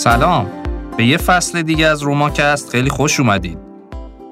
[0.00, 0.50] سلام.
[0.96, 3.58] به یه فصل دیگه از روماکست خیلی خوش اومدید.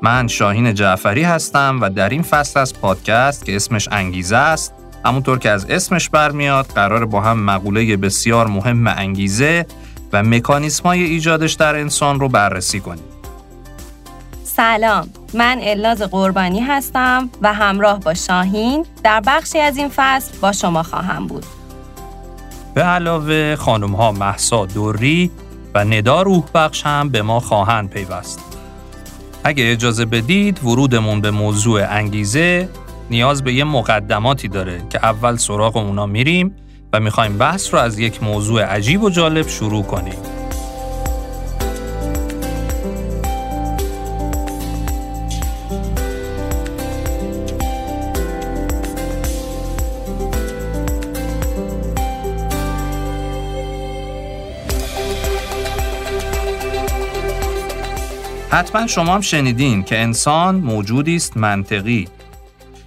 [0.03, 4.75] من شاهین جعفری هستم و در این فصل از پادکست که اسمش انگیزه است
[5.05, 9.67] همونطور که از اسمش برمیاد قرار با هم مقوله بسیار مهم انگیزه
[10.13, 13.05] و مکانیسم های ایجادش در انسان رو بررسی کنیم.
[14.45, 15.09] سلام.
[15.35, 20.83] من الناز قربانی هستم و همراه با شاهین در بخشی از این فصل با شما
[20.83, 21.47] خواهم بود.
[22.75, 25.31] به علاوه خانم ها محسا دوری
[25.79, 28.41] و ندا روح بخش هم به ما خواهند پیوست.
[29.45, 32.69] اگه اجازه بدید ورودمون به موضوع انگیزه
[33.11, 36.55] نیاز به یه مقدماتی داره که اول سراغ اونا میریم
[36.93, 40.38] و می‌خوایم بحث رو از یک موضوع عجیب و جالب شروع کنیم.
[58.51, 62.09] حتما شما هم شنیدین که انسان موجودی است منطقی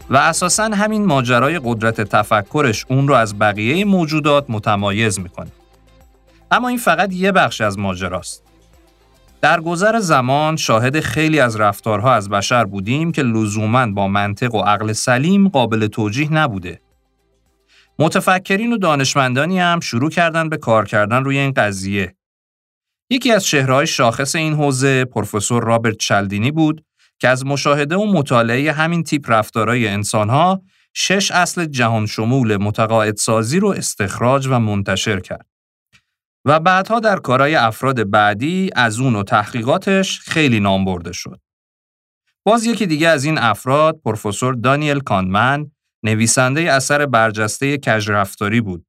[0.10, 5.52] و اساسا همین ماجرای قدرت تفکرش اون رو از بقیه موجودات متمایز می‌کنه.
[6.52, 8.44] اما این فقط یه بخش از ماجراست.
[9.42, 14.62] در گذر زمان شاهد خیلی از رفتارها از بشر بودیم که لزوما با منطق و
[14.62, 16.82] عقل سلیم قابل توجیه نبوده.
[18.00, 22.16] متفکرین و دانشمندانی هم شروع کردن به کار کردن روی این قضیه
[23.12, 26.86] یکی از چهرههای شاخص این حوزه پروفسور رابرت چلدینی بود
[27.20, 30.62] که از مشاهده و مطالعه همین تیپ رفتارهای انسانها
[30.94, 35.48] شش اصل جهان شمول متقاعدسازی رو استخراج و منتشر کرد.
[36.46, 41.40] و بعدها در کارهای افراد بعدی از اون و تحقیقاتش خیلی نام برده شد.
[42.46, 45.72] باز یکی دیگه از این افراد پروفسور دانیل کانمن
[46.04, 48.86] نویسنده اثر برجسته کج رفتاری بود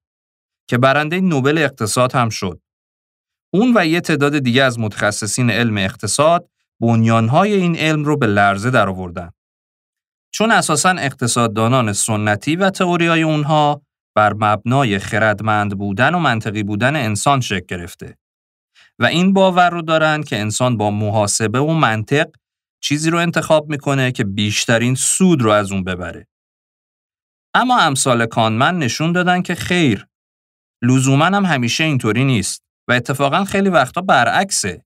[0.68, 2.60] که برنده نوبل اقتصاد هم شد
[3.54, 6.48] اون و یه تعداد دیگه از متخصصین علم اقتصاد
[6.80, 9.30] بنیانهای این علم رو به لرزه درآوردن.
[10.34, 13.82] چون اساساً اقتصاددانان سنتی و تئوریای اونها
[14.14, 18.18] بر مبنای خردمند بودن و منطقی بودن انسان شکل گرفته
[18.98, 22.26] و این باور رو دارن که انسان با محاسبه و منطق
[22.80, 26.26] چیزی رو انتخاب می‌کنه که بیشترین سود رو از اون ببره.
[27.54, 30.06] اما امثال کانمن نشون دادن که خیر
[30.82, 32.62] لزوما هم همیشه اینطوری نیست.
[32.88, 34.84] و اتفاقا خیلی وقتا برعکسه.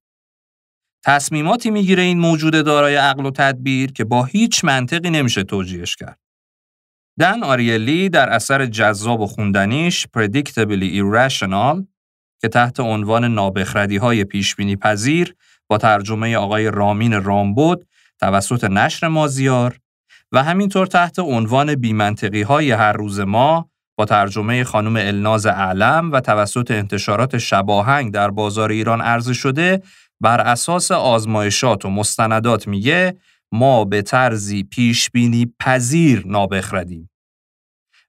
[1.04, 6.18] تصمیماتی می‌گیره این موجود دارای عقل و تدبیر که با هیچ منطقی نمیشه توجیهش کرد.
[7.18, 11.84] دن آریلی در اثر جذاب و خوندنیش Predictably Irrational
[12.40, 15.34] که تحت عنوان نابخردی های پیشبینی پذیر
[15.68, 17.86] با ترجمه آقای رامین رامبود
[18.20, 19.80] توسط نشر مازیار
[20.32, 26.20] و همینطور تحت عنوان بیمنطقی های هر روز ما با ترجمه خانم الناز اعلم و
[26.20, 29.82] توسط انتشارات شباهنگ در بازار ایران عرضه شده
[30.20, 33.16] بر اساس آزمایشات و مستندات میگه
[33.52, 37.10] ما به طرزی پیش بینی پذیر نابخردیم.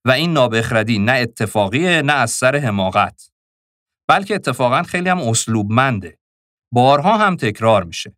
[0.06, 3.32] و این نابخردی نه اتفاقیه نه از سر حماقت.
[4.08, 6.18] بلکه اتفاقا خیلی هم اسلوبمنده.
[6.74, 8.16] بارها هم تکرار میشه.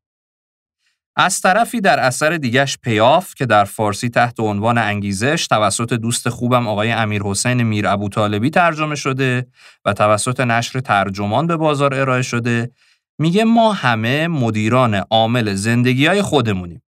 [1.21, 6.67] از طرفی در اثر دیگش پیاف که در فارسی تحت عنوان انگیزش توسط دوست خوبم
[6.67, 9.47] آقای امیر حسین میر ابو طالبی ترجمه شده
[9.85, 12.71] و توسط نشر ترجمان به بازار ارائه شده
[13.19, 16.83] میگه ما همه مدیران عامل زندگی های خودمونیم.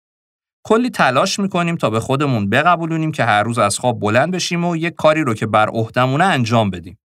[0.63, 4.75] کلی تلاش می‌کنیم تا به خودمون بقبولونیم که هر روز از خواب بلند بشیم و
[4.75, 6.99] یک کاری رو که بر عهدمونه انجام بدیم.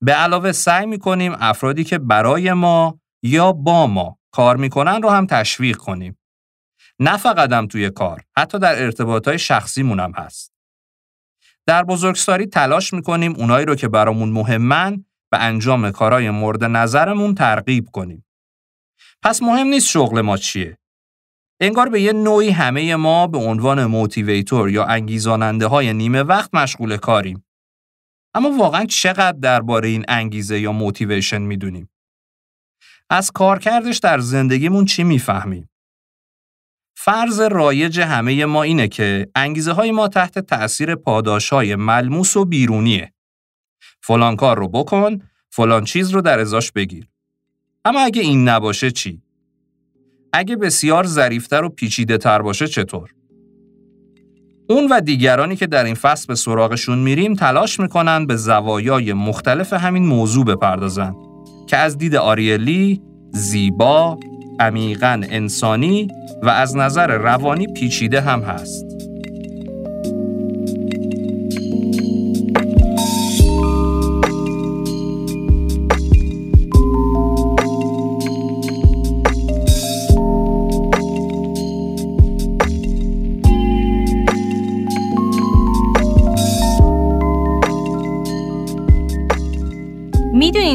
[0.00, 5.26] به علاوه سعی می‌کنیم افرادی که برای ما یا با ما کار می‌کنن رو هم
[5.26, 6.18] تشویق کنیم.
[7.04, 10.52] نه فقط توی کار حتی در ارتباطهای شخصیمون هم هست.
[11.66, 17.88] در بزرگسالی تلاش می‌کنیم اونایی رو که برامون مهمن به انجام کارهای مورد نظرمون ترغیب
[17.92, 18.24] کنیم.
[19.22, 20.78] پس مهم نیست شغل ما چیه.
[21.60, 26.96] انگار به یه نوعی همه ما به عنوان موتیویتور یا انگیزاننده های نیمه وقت مشغول
[26.96, 27.44] کاریم.
[28.34, 31.90] اما واقعا چقدر درباره این انگیزه یا موتیویشن می‌دونیم؟
[33.10, 35.68] از کارکردش در زندگیمون چی می‌فهمیم؟
[36.94, 42.44] فرض رایج همه ما اینه که انگیزه های ما تحت تأثیر پاداش های ملموس و
[42.44, 43.12] بیرونیه.
[44.00, 45.18] فلان کار رو بکن،
[45.50, 47.08] فلان چیز رو در ازاش بگیر.
[47.84, 49.22] اما اگه این نباشه چی؟
[50.32, 53.10] اگه بسیار ظریفتر و پیچیده تر باشه چطور؟
[54.68, 59.72] اون و دیگرانی که در این فصل به سراغشون میریم تلاش می‌کنن به زوایای مختلف
[59.72, 61.14] همین موضوع بپردازن
[61.66, 63.02] که از دید آریلی،
[63.32, 64.18] زیبا،
[64.66, 66.08] عمیقا انسانی
[66.42, 68.91] و از نظر روانی پیچیده هم هست.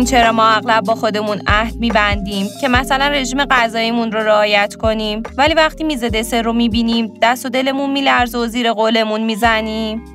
[0.09, 5.24] چرا ما اغلب با خودمون عهد میبندیم که مثلا رژیم غذاییمون رو رعایت کنیم.
[5.38, 10.06] ولی وقتی میز دسر رو می‌بینیم دست و دلمون میلرزه و زیر قولمون می‌زنیم.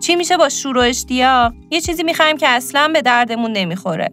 [0.00, 4.12] چی میشه با شور و اشتیاق یه چیزی می‌خوایم که اصلا به دردمون نمی‌خوره.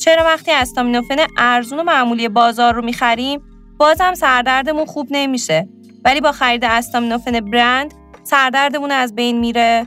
[0.00, 3.40] چرا وقتی استامینوفن ارزون و معمولی بازار رو می‌خریم
[3.78, 5.68] بازم سردردمون خوب نمیشه؟
[6.04, 9.86] ولی با خرید استامینوفن برند سردردمون از بین میره.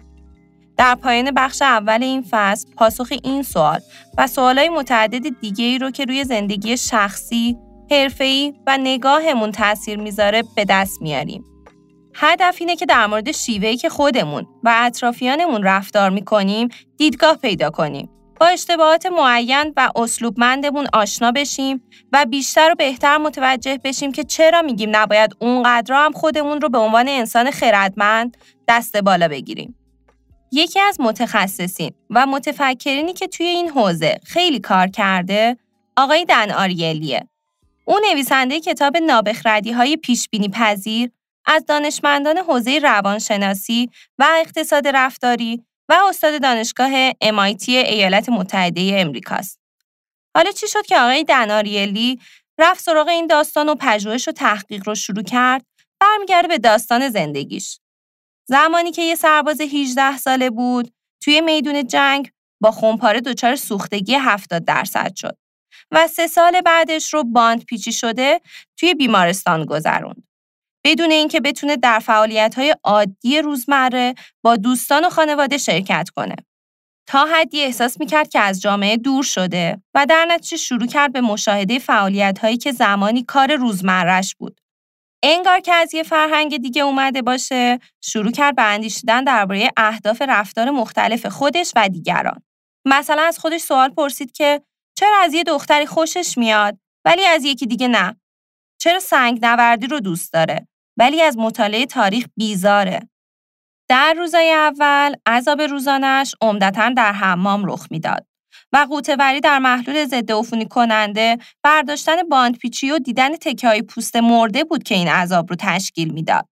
[0.77, 3.79] در پایان بخش اول این فصل پاسخ این سوال
[4.17, 7.57] و سوالای متعدد دیگه ای رو که روی زندگی شخصی،
[7.91, 11.43] حرفه‌ای و نگاهمون تاثیر می‌ذاره به دست میاریم.
[12.15, 18.09] هدف اینه که در مورد شیوهی که خودمون و اطرافیانمون رفتار می‌کنیم دیدگاه پیدا کنیم.
[18.39, 21.83] با اشتباهات معین و اسلوبمندمون آشنا بشیم
[22.13, 26.77] و بیشتر و بهتر متوجه بشیم که چرا میگیم نباید اونقدر هم خودمون رو به
[26.77, 28.37] عنوان انسان خردمند
[28.67, 29.75] دست بالا بگیریم.
[30.51, 35.57] یکی از متخصصین و متفکرینی که توی این حوزه خیلی کار کرده
[35.97, 37.27] آقای دن آریلیه.
[37.85, 41.09] او نویسنده کتاب نابخردی های پیشبینی پذیر
[41.45, 49.59] از دانشمندان حوزه روانشناسی و اقتصاد رفتاری و استاد دانشگاه MIT ایالات متحده امریکاست.
[50.35, 52.19] حالا چی شد که آقای دناریلی
[52.59, 55.65] رفت سراغ این داستان و پژوهش و تحقیق رو شروع کرد؟
[55.99, 57.79] برمیگرده به داستان زندگیش.
[58.49, 64.65] زمانی که یه سرباز 18 ساله بود، توی میدون جنگ با خونپاره دچار سوختگی 70
[64.65, 65.37] درصد شد
[65.91, 68.41] و سه سال بعدش رو باند پیچی شده
[68.79, 70.27] توی بیمارستان گذروند.
[70.85, 76.35] بدون اینکه بتونه در فعالیت‌های عادی روزمره با دوستان و خانواده شرکت کنه.
[77.07, 81.21] تا حدی احساس می‌کرد که از جامعه دور شده و در نتیجه شروع کرد به
[81.21, 84.59] مشاهده فعالیت‌هایی که زمانی کار روزمرش بود.
[85.23, 90.69] انگار که از یه فرهنگ دیگه اومده باشه، شروع کرد به اندیشیدن درباره اهداف رفتار
[90.69, 92.43] مختلف خودش و دیگران.
[92.85, 94.61] مثلا از خودش سوال پرسید که
[94.97, 98.15] چرا از یه دختری خوشش میاد ولی از یکی دیگه نه؟
[98.81, 100.67] چرا سنگ نوردی رو دوست داره
[100.97, 103.09] ولی از مطالعه تاریخ بیزاره؟
[103.89, 108.27] در روزای اول عذاب روزانش عمدتا در حمام رخ می‌داد
[108.77, 114.83] و قوطهوری در محلول ضد عفونی کننده برداشتن باندپیچی و دیدن تکه پوست مرده بود
[114.83, 116.47] که این عذاب رو تشکیل می‌داد.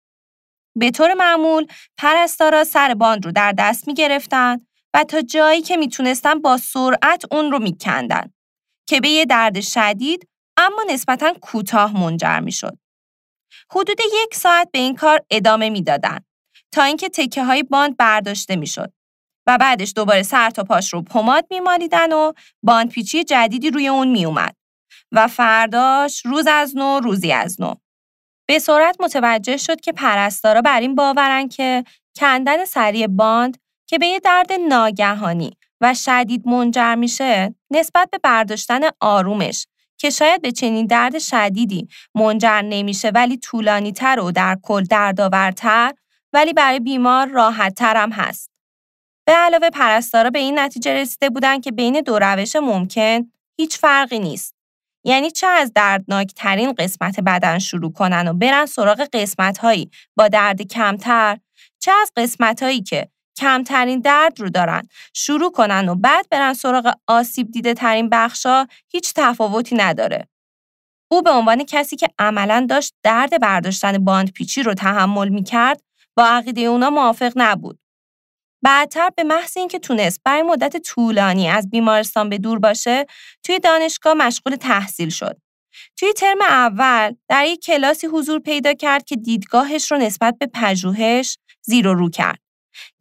[0.78, 1.68] به طور معمول
[1.98, 4.58] پرستارا سر باند رو در دست می گرفتن
[4.94, 8.34] و تا جایی که می‌تونستن با سرعت اون رو میکندن
[8.88, 10.28] که به یه درد شدید
[10.58, 12.78] اما نسبتا کوتاه منجر می‌شد.
[13.72, 16.20] حدود یک ساعت به این کار ادامه می‌دادن
[16.72, 18.94] تا اینکه تکه های باند برداشته می‌شد
[19.48, 22.34] و بعدش دوباره سر تا پاش رو پماد میمالیدن و
[22.64, 24.56] باندپیچی جدیدی روی اون میومد
[25.12, 27.74] و فرداش روز از نو روزی از نو.
[28.48, 31.84] به سرعت متوجه شد که پرستارا بر این باورن که
[32.20, 33.58] کندن سریع باند
[33.88, 40.42] که به یه درد ناگهانی و شدید منجر میشه نسبت به برداشتن آرومش که شاید
[40.42, 45.92] به چنین درد شدیدی منجر نمیشه ولی طولانی تر و در کل دردآورتر
[46.34, 48.55] ولی برای بیمار راحت هم هست.
[49.26, 54.20] به علاوه پرستارا به این نتیجه رسیده بودند که بین دو روش ممکن هیچ فرقی
[54.20, 54.56] نیست.
[55.04, 60.28] یعنی چه از دردناک ترین قسمت بدن شروع کنن و برن سراغ قسمت هایی با
[60.28, 61.38] درد کمتر
[61.80, 66.94] چه از قسمت هایی که کمترین درد رو دارن شروع کنن و بعد برن سراغ
[67.08, 70.28] آسیب دیده ترین بخشا هیچ تفاوتی نداره.
[71.12, 75.82] او به عنوان کسی که عملا داشت درد برداشتن باند پیچی رو تحمل می کرد
[76.18, 77.80] با عقیده اونا موافق نبود.
[78.62, 83.06] بعدتر به محض اینکه تونست برای مدت طولانی از بیمارستان به دور باشه
[83.44, 85.38] توی دانشگاه مشغول تحصیل شد.
[86.00, 91.38] توی ترم اول در یک کلاسی حضور پیدا کرد که دیدگاهش رو نسبت به پژوهش
[91.62, 92.40] زیر و رو کرد.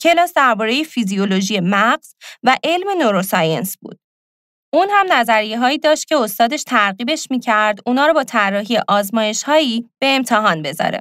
[0.03, 3.99] کلاس درباره فیزیولوژی مغز و علم نوروساینس بود.
[4.73, 9.91] اون هم نظریه هایی داشت که استادش ترغیبش می‌کرد اونا رو با طراحی آزمایش هایی
[9.99, 11.01] به امتحان بذاره.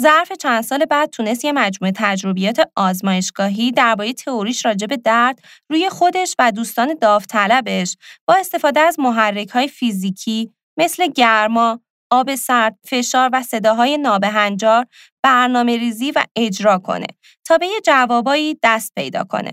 [0.00, 5.38] ظرف چند سال بعد تونست یه مجموعه تجربیات آزمایشگاهی درباره تئوریش راجع به درد
[5.70, 7.96] روی خودش و دوستان داوطلبش
[8.28, 11.80] با استفاده از محرک های فیزیکی مثل گرما،
[12.10, 14.86] آب سرد، فشار و صداهای نابهنجار
[15.22, 17.06] برنامه ریزی و اجرا کنه
[17.44, 19.50] تا به یه جوابایی دست پیدا کنه.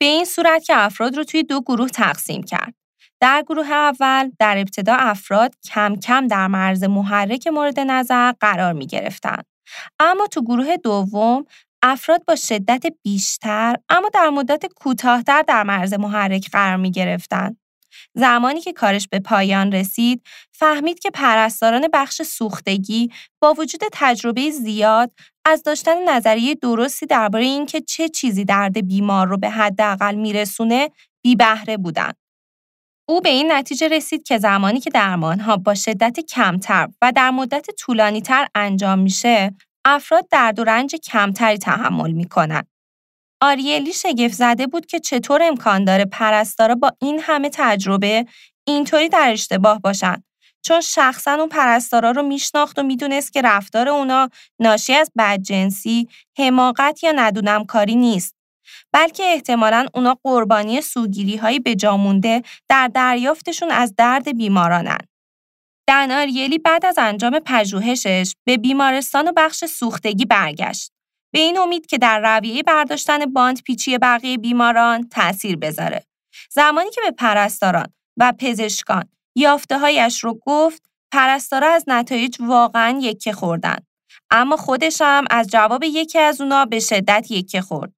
[0.00, 2.74] به این صورت که افراد رو توی دو گروه تقسیم کرد.
[3.20, 8.86] در گروه اول در ابتدا افراد کم کم در مرز محرک مورد نظر قرار می
[8.86, 9.42] گرفتن.
[10.00, 11.44] اما تو گروه دوم
[11.82, 17.56] افراد با شدت بیشتر اما در مدت کوتاهتر در مرز محرک قرار می گرفتن.
[18.14, 25.12] زمانی که کارش به پایان رسید، فهمید که پرستاران بخش سوختگی با وجود تجربه زیاد
[25.44, 30.90] از داشتن نظریه درستی درباره اینکه چه چیزی درد بیمار رو به حداقل میرسونه
[31.22, 32.12] بی بهره بودن.
[33.08, 37.70] او به این نتیجه رسید که زمانی که درمانها با شدت کمتر و در مدت
[37.70, 42.62] طولانیتر انجام میشه، افراد درد و رنج کمتری تحمل می‌کنن.
[43.42, 48.26] آریلی شگفت زده بود که چطور امکان داره پرستارا با این همه تجربه
[48.66, 50.22] اینطوری در اشتباه باشن
[50.62, 54.28] چون شخصا اون پرستارا رو میشناخت و می‌دونست که رفتار اونا
[54.60, 56.08] ناشی از بدجنسی،
[56.38, 58.35] حماقت یا ندونم کاری نیست.
[58.96, 64.98] بلکه احتمالا اونا قربانی سوگیری های به جامونده در دریافتشون از درد بیمارانن.
[65.88, 70.92] دن آریلی بعد از انجام پژوهشش به بیمارستان و بخش سوختگی برگشت.
[71.32, 76.04] به این امید که در رویه برداشتن باند پیچی بقیه بیماران تأثیر بذاره.
[76.50, 77.86] زمانی که به پرستاران
[78.16, 83.78] و پزشکان یافته هایش رو گفت، پرستارا از نتایج واقعا یکه خوردن.
[84.30, 87.95] اما خودش هم از جواب یکی از اونا به شدت یکه خورد.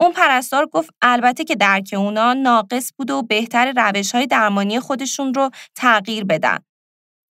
[0.00, 5.34] اون پرستار گفت البته که درک اونا ناقص بود و بهتر روش های درمانی خودشون
[5.34, 6.58] رو تغییر بدن.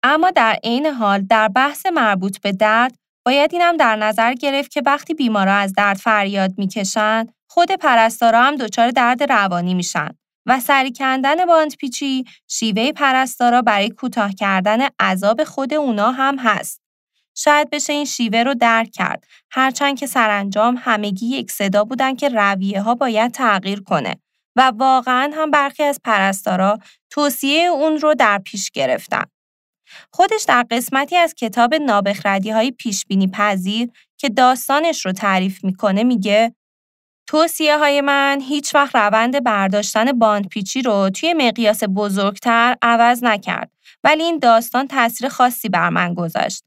[0.04, 4.82] اما در عین حال در بحث مربوط به درد باید اینم در نظر گرفت که
[4.86, 10.10] وقتی بیمارا از درد فریاد می‌کشن خود پرستارا هم دچار درد روانی میشن
[10.46, 16.87] و سری کندن باندپیچی شیوه پرستارا برای کوتاه کردن عذاب خود اونا هم هست.
[17.38, 22.29] شاید بشه این شیوه رو درک کرد هرچند که سرانجام همگی یک صدا بودن که
[22.29, 24.15] رویه ها باید تغییر کنه
[24.56, 26.79] و واقعا هم برخی از پرستارا
[27.10, 29.24] توصیه اون رو در پیش گرفتن.
[30.12, 36.03] خودش در قسمتی از کتاب نابخردی های پیش بینی پذیر که داستانش رو تعریف می‌کنه
[36.03, 36.56] میگه
[37.27, 43.72] توصیه های من هیچ وقت روند برداشتن باندپیچی رو توی مقیاس بزرگتر عوض نکرد
[44.03, 46.67] ولی این داستان تاثیر خاصی بر من گذاشت.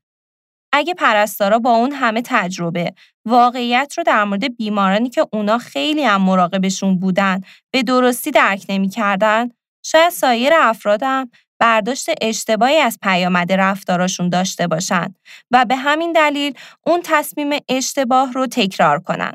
[0.72, 2.92] اگه پرستارا با اون همه تجربه
[3.24, 9.48] واقعیت رو در مورد بیمارانی که اونا خیلی هم مراقبشون بودن به درستی درک نمی‌کردن
[9.84, 15.14] شاید سایر افرادم برداشت اشتباهی از پیامد رفتاراشون داشته باشن
[15.50, 16.54] و به همین دلیل
[16.86, 19.32] اون تصمیم اشتباه رو تکرار کنن.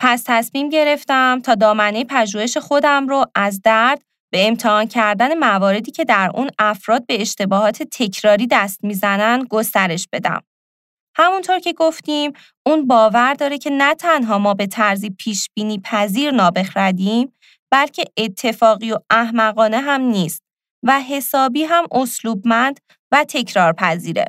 [0.00, 4.02] پس تصمیم گرفتم تا دامنه پژوهش خودم رو از درد
[4.32, 10.42] به امتحان کردن مواردی که در اون افراد به اشتباهات تکراری دست می‌زنن گسترش بدم.
[11.16, 12.32] همونطور که گفتیم
[12.66, 17.32] اون باور داره که نه تنها ما به طرزی پیش بینی پذیر نابخردیم
[17.72, 20.42] بلکه اتفاقی و احمقانه هم نیست
[20.82, 22.80] و حسابی هم اسلوبمند
[23.12, 24.24] و تکرار پذیره.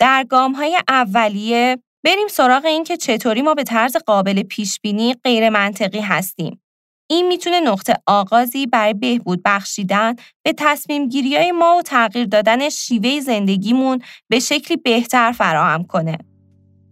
[0.00, 5.14] در گام های اولیه بریم سراغ این که چطوری ما به طرز قابل پیش بینی
[5.24, 6.60] غیر منطقی هستیم.
[7.06, 12.68] این می‌تونه نقطه آغازی برای بهبود بخشیدن به تصمیم گیری های ما و تغییر دادن
[12.68, 16.18] شیوه زندگیمون به شکلی بهتر فراهم کنه.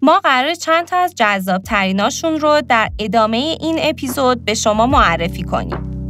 [0.02, 5.42] ما قرار چند تا از جذاب تریناشون رو در ادامه این اپیزود به شما معرفی
[5.42, 6.03] کنیم.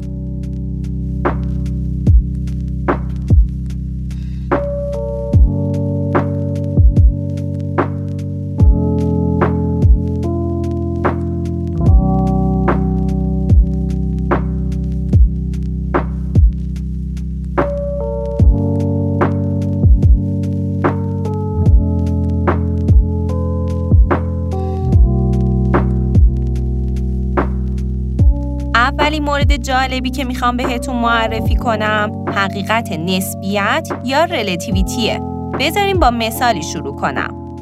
[29.45, 35.21] مورد جالبی که می‌خوام بهتون معرفی کنم حقیقت نسبیت یا رلتیویتیه.
[35.61, 37.57] بذاریم با مثالی شروع کنم.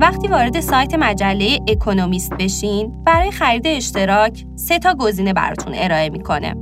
[0.00, 6.54] وقتی وارد سایت مجله اکونومیست بشین برای خرید اشتراک سه تا گزینه براتون ارائه می‌کنه.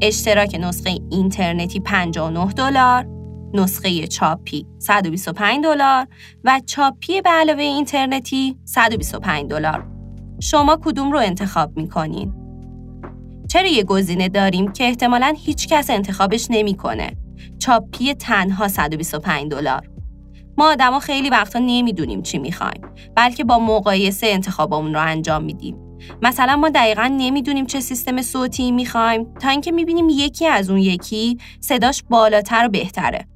[0.00, 3.06] اشتراک نسخه اینترنتی 59 دلار،
[3.54, 6.06] نسخه چاپی 125 دلار
[6.44, 9.86] و چاپی به علاوه اینترنتی 125 دلار.
[10.40, 12.37] شما کدوم رو انتخاب می‌کنین؟
[13.48, 17.16] چرا یه گزینه داریم که احتمالا هیچ کس انتخابش نمی‌کنه.
[17.58, 19.90] چاپی تنها 125 دلار.
[20.58, 22.82] ما آدما خیلی وقتا نمی‌دونیم چی می‌خوایم
[23.14, 25.76] بلکه با مقایسه انتخابمون رو انجام میدیم.
[26.22, 31.38] مثلا ما دقیقا نمی‌دونیم چه سیستم صوتی می‌خوایم تا اینکه می‌بینیم یکی از اون یکی
[31.60, 33.26] صداش بالاتر و بهتره.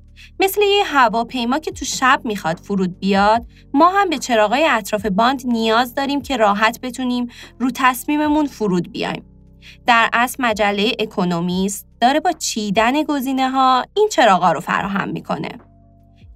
[0.40, 5.42] مثل یه هواپیما که تو شب می‌خواد فرود بیاد ما هم به چراغای اطراف باند
[5.47, 7.26] نیاز داریم که راحت بتونیم
[7.59, 9.25] رو تصمیممون فرود بیایم
[9.87, 15.49] در اصل مجله اکونومیست داره با چیدن گزینه ها این چراغا رو فراهم می‌کنه.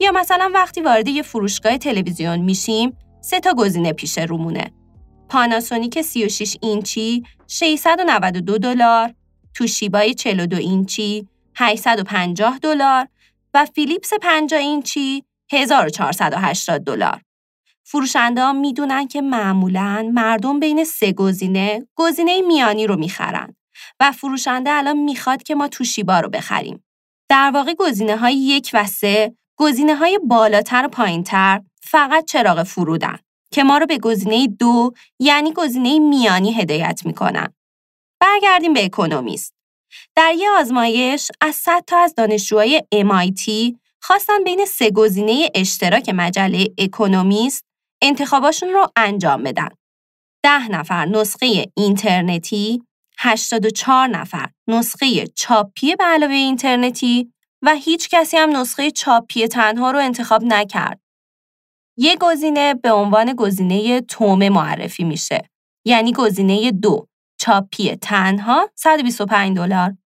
[0.01, 4.71] یا مثلا وقتی وارد یه فروشگاه تلویزیون میشیم سه تا گزینه پیش رومونه.
[5.29, 9.15] پاناسونیک 36 اینچی 692 دلار،
[9.55, 13.09] توشیبای 42 اینچی 850 دلار
[13.55, 17.21] و فیلیپس 50 اینچی 1480 دلار.
[17.89, 23.57] فروشنده ها می‌دونن که معمولا مردم بین سه گزینه گزینه میانی رو می‌خرن
[24.01, 26.85] و فروشنده الان می‌خواد که ما توشیبا رو بخریم.
[27.29, 32.63] در واقع گزینه های یک و سه گزینه های بالاتر و پایین تر فقط چراغ
[32.63, 33.19] فرودن
[33.51, 37.55] که ما رو به گزینه دو یعنی گزینه میانی هدایت می‌کنن.
[38.21, 39.55] برگردیم به اکونومیست.
[40.15, 46.67] در یه آزمایش از 100 تا از دانشجوهای MIT خواستن بین سه گزینه اشتراک مجله
[46.79, 47.66] اکونومیست
[48.03, 49.69] انتخاباشون رو انجام بدن.
[50.43, 52.83] ده نفر نسخه اینترنتی،
[53.19, 59.99] 84 نفر نسخه چاپی به علاوه اینترنتی و هیچ کسی هم نسخه چاپی تنها رو
[59.99, 61.01] انتخاب نکرد.
[61.99, 65.51] یه گزینه به عنوان گزینه تومه معرفی میشه.
[65.87, 67.07] یعنی گزینه دو
[67.41, 69.97] چاپی تنها 125 دلار.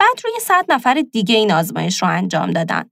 [0.00, 2.90] بعد روی 100 نفر دیگه این آزمایش رو انجام دادن.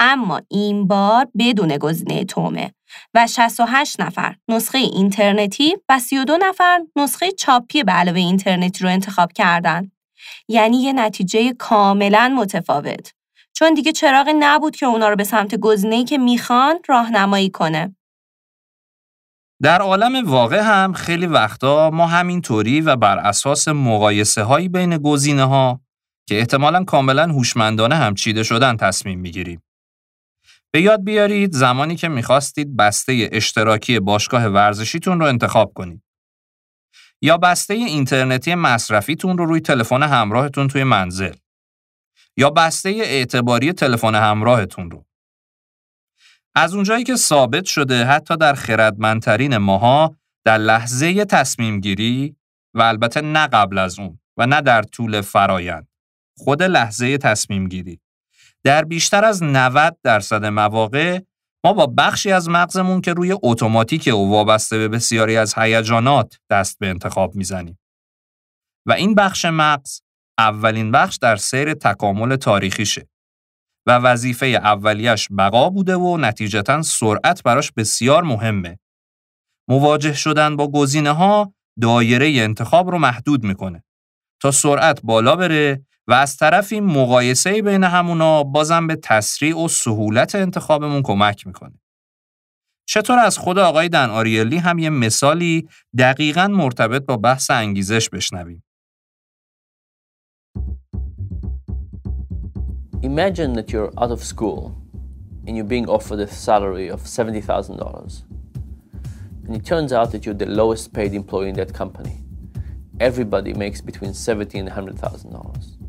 [0.00, 2.72] اما این بار بدون گزینه تومه
[3.14, 9.32] و 68 نفر نسخه اینترنتی و 32 نفر نسخه چاپی به علاوه اینترنتی رو انتخاب
[9.32, 9.90] کردن.
[10.48, 13.12] یعنی یه نتیجه کاملا متفاوت.
[13.52, 17.96] چون دیگه چراغ نبود که اونا رو به سمت گزینه‌ای که می‌خوان راهنمایی کنه.
[19.62, 25.44] در عالم واقع هم خیلی وقتا ما همینطوری و بر اساس مقایسه هایی بین گزینه
[25.44, 25.80] ها
[26.28, 29.62] که احتمالا کاملا هوشمندانه هم چیده شدن تصمیم می‌گیریم.
[30.72, 36.02] به یاد بیارید زمانی که می‌خواستید بسته اشتراکی باشگاه ورزشیتون رو انتخاب کنید.
[37.22, 41.34] یا بسته اینترنتی مصرفیتون رو روی تلفن همراهتون توی منزل.
[42.36, 45.06] یا بسته اعتباری تلفن همراهتون رو.
[46.54, 52.36] از اونجایی که ثابت شده حتی در خردمندترین ماها در لحظه تصمیم گیری
[52.74, 55.88] و البته نه قبل از اون و نه در طول فرایند
[56.36, 58.00] خود لحظه تصمیم گیری
[58.64, 61.20] در بیشتر از 90 درصد مواقع
[61.64, 66.78] ما با بخشی از مغزمون که روی اتوماتیک و وابسته به بسیاری از هیجانات دست
[66.78, 67.78] به انتخاب می‌زنیم
[68.86, 70.00] و این بخش مغز
[70.38, 73.08] اولین بخش در سیر تکامل تاریخیشه
[73.86, 78.78] و وظیفه اولیش بقا بوده و نتیجتا سرعت براش بسیار مهمه.
[79.68, 83.84] مواجه شدن با گزینه ها دایره انتخاب رو محدود می‌کنه
[84.42, 90.34] تا سرعت بالا بره و از طرفی مقایسه بین همونا بازم به تسریع و سهولت
[90.34, 91.80] انتخابمون کمک می‌کنه.
[92.88, 95.68] چطور از خود آقای دن آریلی هم یه مثالی
[95.98, 98.64] دقیقا مرتبط با بحث انگیزش بشنویم.
[103.02, 104.60] Imagine that you're out of school
[105.46, 108.24] and you're being offered a salary of $70,000.
[109.46, 112.16] And it turns out that you're the lowest paid employee in that company.
[113.08, 115.79] Everybody makes between $70 and $100,000.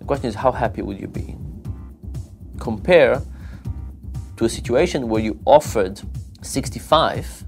[0.00, 1.36] The question is, how happy would you be?
[2.58, 3.22] Compare
[4.36, 6.00] to a situation where you offered
[6.42, 7.44] 65,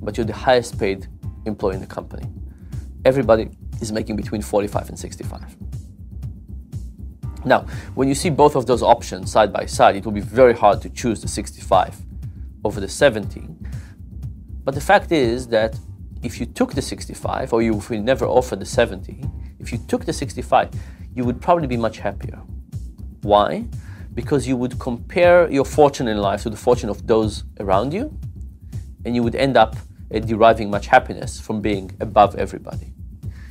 [0.00, 1.06] but you're the highest paid
[1.44, 2.26] employee in the company.
[3.04, 5.56] Everybody is making between 45 and 65.
[7.44, 10.54] Now, when you see both of those options side by side, it will be very
[10.54, 11.96] hard to choose the 65
[12.64, 13.42] over the 70.
[14.64, 15.78] But the fact is that
[16.22, 19.24] if you took the 65, or you, if we never offered the 70,
[19.60, 20.70] if you took the 65,
[21.14, 22.40] you would probably be much happier.
[23.22, 23.64] Why?
[24.14, 28.16] Because you would compare your fortune in life to the fortune of those around you,
[29.04, 29.76] and you would end up
[30.14, 32.92] uh, deriving much happiness from being above everybody.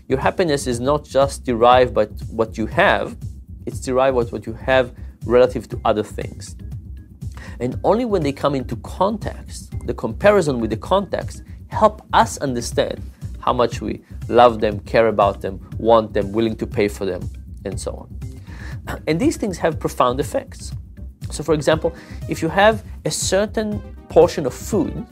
[0.08, 3.18] Your happiness is not just derived by what you have,
[3.66, 4.94] it's derived by what you have
[5.26, 6.56] relative to other things.
[7.60, 13.02] And only when they come into context, the comparison with the context help us understand
[13.40, 17.30] how much we love them, care about them, want them, willing to pay for them,
[17.68, 19.02] and so on.
[19.08, 20.72] And these things have profound effects.
[21.30, 21.94] So, for example,
[22.30, 25.06] if you have a certain portion of food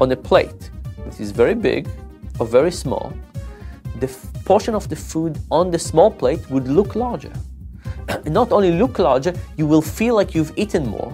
[0.00, 0.70] on a plate,
[1.04, 1.88] which is very big
[2.38, 3.12] or very small,
[3.98, 4.08] the
[4.44, 7.32] portion of the food on the small plate would look larger.
[8.26, 11.12] not only look larger, you will feel like you've eaten more.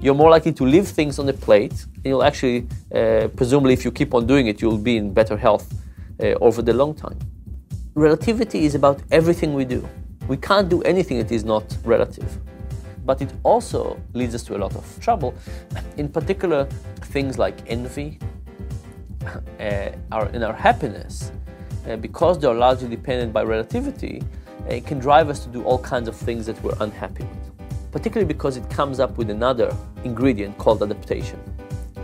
[0.00, 3.84] You're more likely to leave things on the plate, and you'll actually, uh, presumably, if
[3.84, 5.66] you keep on doing it, you'll be in better health
[6.22, 7.18] uh, over the long time.
[7.94, 9.88] Relativity is about everything we do.
[10.28, 12.38] We can't do anything that is not relative.
[13.04, 15.34] But it also leads us to a lot of trouble,
[15.96, 16.64] in particular,
[17.00, 18.18] things like envy,
[19.24, 21.30] uh, our, and our happiness,
[21.88, 24.22] uh, because they're largely dependent by relativity,
[24.68, 28.26] it can drive us to do all kinds of things that we're unhappy with, particularly
[28.26, 31.40] because it comes up with another ingredient called adaptation.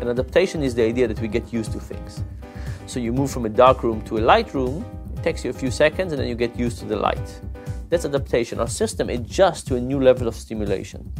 [0.01, 2.23] And adaptation is the idea that we get used to things.
[2.87, 4.85] So you move from a dark room to a light room,
[5.17, 7.41] it takes you a few seconds, and then you get used to the light.
[7.93, 8.59] That's adaptation.
[8.59, 11.13] Our system adjusts to a new level of stimulation.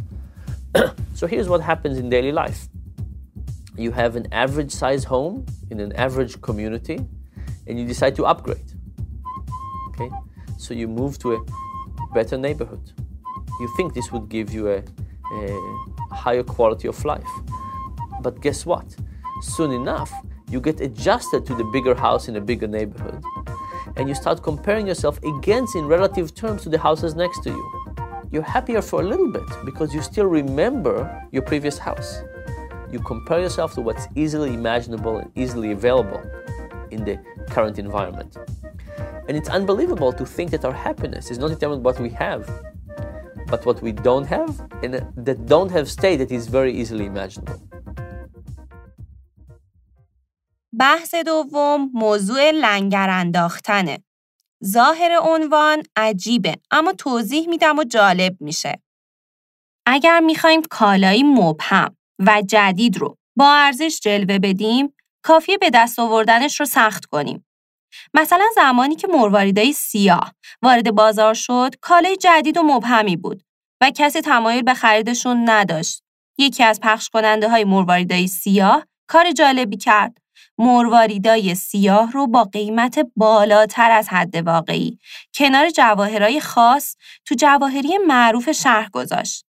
[1.13, 2.67] so here's what happens in daily life
[3.77, 6.99] you have an average size home in an average community,
[7.67, 8.71] and you decide to upgrade.
[9.89, 10.09] Okay?
[10.57, 11.45] So you move to a
[12.11, 12.91] better neighborhood.
[13.59, 14.83] You think this would give you a,
[15.35, 17.33] a higher quality of life.
[18.21, 18.95] But guess what?
[19.41, 20.11] Soon enough,
[20.49, 23.23] you get adjusted to the bigger house in a bigger neighborhood.
[23.95, 27.95] And you start comparing yourself against, in relative terms, to the houses next to you.
[28.31, 32.23] You're happier for a little bit because you still remember your previous house.
[32.91, 36.21] You compare yourself to what's easily imaginable and easily available
[36.89, 38.37] in the current environment.
[39.27, 42.49] And it's unbelievable to think that our happiness is not determined by what we have,
[43.47, 47.61] but what we don't have, and that don't have state that is very easily imaginable.
[50.79, 54.03] بحث دوم موضوع لنگر انداختنه.
[54.65, 58.81] ظاهر عنوان عجیبه اما توضیح میدم و جالب میشه.
[59.85, 66.59] اگر می‌خوایم کالایی مبهم و جدید رو با ارزش جلوه بدیم، کافیه به دست آوردنش
[66.59, 67.45] رو سخت کنیم.
[68.13, 73.43] مثلا زمانی که مرواریدای سیاه وارد بازار شد، کالای جدید و مبهمی بود
[73.81, 76.03] و کسی تمایل به خریدشون نداشت.
[76.37, 80.22] یکی از پخش کننده های مرواریدای سیاه کار جالبی کرد.
[80.57, 84.99] مرواریدای سیاه رو با قیمت بالاتر از حد واقعی
[85.35, 89.45] کنار جواهرای خاص تو جواهری معروف شهر گذاشت.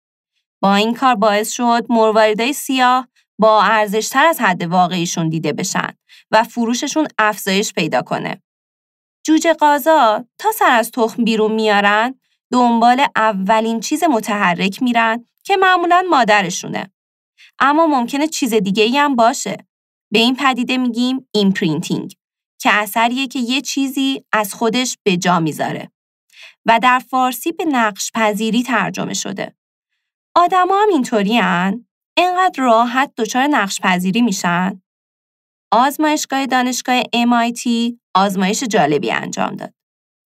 [0.62, 3.08] با این کار باعث شد مرواریدای سیاه
[3.38, 5.92] با ارزشتر از حد واقعیشون دیده بشن
[6.30, 8.42] و فروششون افزایش پیدا کنه.
[9.26, 12.14] جوجه قازا تا سر از تخم بیرون میارن
[12.52, 16.90] دنبال اولین چیز متحرک میرن که معمولا مادرشونه.
[17.58, 19.69] اما ممکنه چیز دیگه ای هم باشه.
[20.12, 22.14] به این پدیده میگیم imprinting
[22.60, 25.90] که اثریه که یه چیزی از خودش به جا می‌ذاره
[26.66, 29.54] و در فارسی به نقش پذیری ترجمه شده.
[30.34, 31.40] آدما هم اینطوری؟
[32.16, 34.82] اینقدر راحت دچار نقش پذیری میشن؟
[35.72, 39.74] آزمایشگاه دانشگاه MIT آزمایش جالبی انجام داد.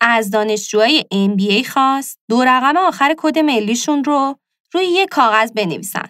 [0.00, 4.38] از دانشجوهای MBA خواست دو رقم آخر کد ملیشون رو
[4.72, 6.08] روی یک کاغذ بنویسن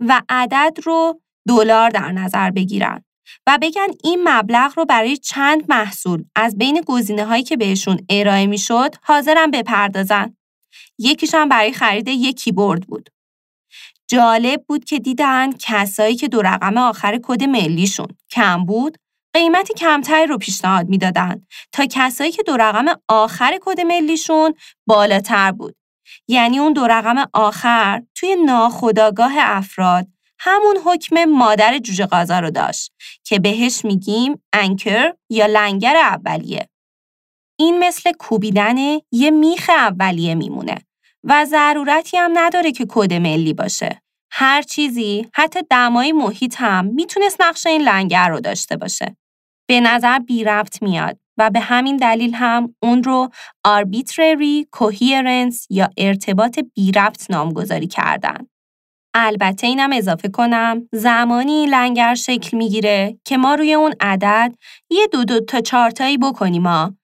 [0.00, 3.04] و عدد رو دلار در نظر بگیرن
[3.46, 8.46] و بگن این مبلغ رو برای چند محصول از بین گزینه هایی که بهشون ارائه
[8.46, 10.36] می‌شد حاضرن بپردازن.
[10.98, 13.08] یکیشان برای خرید یک کیبورد بود.
[14.10, 18.98] جالب بود که دیدن کسایی که دو رقم آخر کد ملیشون کم بود
[19.34, 24.54] قیمتی کمتری رو پیشنهاد می‌دادن تا کسایی که دو رقم آخر کد ملیشون
[24.86, 25.76] بالاتر بود.
[26.28, 30.06] یعنی اون دو رقم آخر توی ناخداگاه افراد
[30.38, 32.92] همون حکم مادر جوجه قازا رو داشت
[33.24, 36.68] که بهش میگیم انکر یا لنگر اولیه.
[37.58, 38.76] این مثل کوبیدن
[39.12, 40.74] یه میخ اولیه میمونه
[41.24, 44.02] و ضرورتی هم نداره که کد ملی باشه.
[44.30, 49.16] هر چیزی حتی دمای محیط هم می‌تونست نقش این لنگر رو داشته باشه.
[49.68, 53.30] به نظر بی ربط میاد و به همین دلیل هم اون رو
[53.68, 58.46] arbitrary coherence یا ارتباط بی ربط نامگذاری کردن.
[59.14, 64.54] البته اینم اضافه کنم زمانی لنگر شکل می‌گیره که ما روی اون عدد
[64.90, 66.94] یه دو دو تا چارتایی بکنیم ما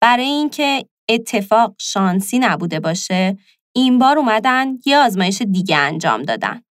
[0.00, 3.38] برای اینکه اتفاق شانسی نبوده باشه
[3.76, 6.62] این بار اومدن یه آزمایش دیگه انجام دادن.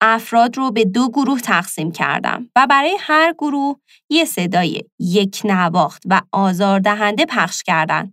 [0.00, 3.76] افراد رو به دو گروه تقسیم کردم و برای هر گروه
[4.10, 8.12] یه صدای یک نواخت و آزاردهنده پخش کردن.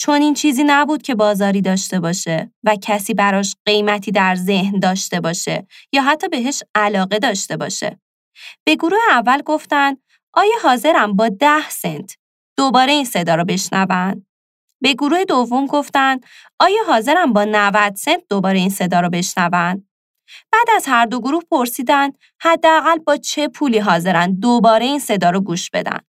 [0.00, 5.20] چون این چیزی نبود که بازاری داشته باشه و کسی براش قیمتی در ذهن داشته
[5.20, 8.00] باشه یا حتی بهش علاقه داشته باشه.
[8.64, 9.96] به گروه اول گفتن
[10.34, 12.16] آیا حاضرم با ده سنت
[12.56, 14.26] دوباره این صدا رو بشنون؟
[14.82, 16.20] به گروه دوم گفتن
[16.60, 19.88] آیا حاضرم با 90 سنت دوباره این صدا رو بشنون؟
[20.52, 22.10] بعد از هر دو گروه پرسیدن
[22.40, 26.00] حداقل با چه پولی حاضرن دوباره این صدا رو گوش بدن.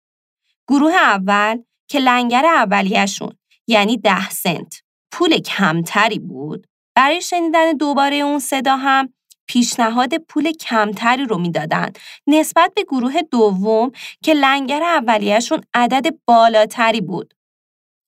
[0.68, 8.38] گروه اول که لنگر اولیهشون یعنی ده سنت پول کمتری بود برای شنیدن دوباره اون
[8.38, 9.12] صدا هم
[9.49, 11.92] پیشنهاد پول کمتری رو می‌دادن
[12.27, 13.92] نسبت به گروه دوم
[14.25, 17.35] که لنگر اولیهشون عدد بالاتری بود.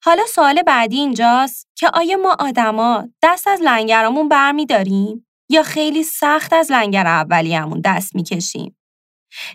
[0.04, 6.52] حالا سوال بعدی اینجاست که آیا ما آدما دست از لنگرامون برمیداریم یا خیلی سخت
[6.52, 8.76] از لنگر اولیه‌مون دست می‌کشیم؟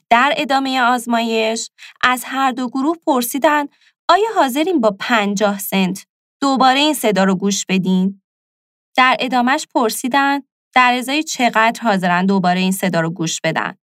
[0.10, 1.70] در ادامه آزمایش
[2.02, 3.66] از هر دو گروه پرسیدن
[4.10, 6.06] آیا حاضرین با 50 سنت
[6.42, 8.22] دوباره این صدا رو گوش بدین؟
[8.98, 10.42] در ادامش پرسیدن
[10.76, 13.76] در ازای چقدر حاضرن دوباره این صدا رو گوش بدن؟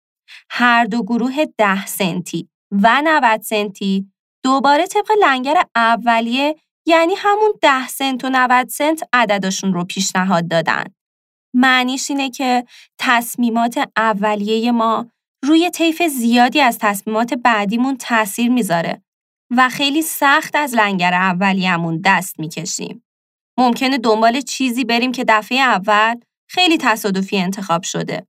[0.50, 4.12] هر دو گروه 10 سنتی و 90 سنتی
[4.44, 6.56] دوباره طبق لنگر اولیه
[6.86, 10.84] یعنی همون 10 سنت و 90 سنت عددشون رو پیشنهاد دادن.
[11.56, 12.66] معنیش اینه که
[13.00, 15.12] تصمیمات اولیه ما
[15.44, 19.03] روی طیف زیادی از تصمیمات بعدیمون تاثیر می‌ذاره
[19.58, 23.04] و خیلی سخت از لنگر اولیه‌مون دست می‌کشیم.
[23.58, 26.16] ممکنه دنبال چیزی بریم که دفعه اول
[26.50, 28.28] خیلی تصادفی انتخاب شده.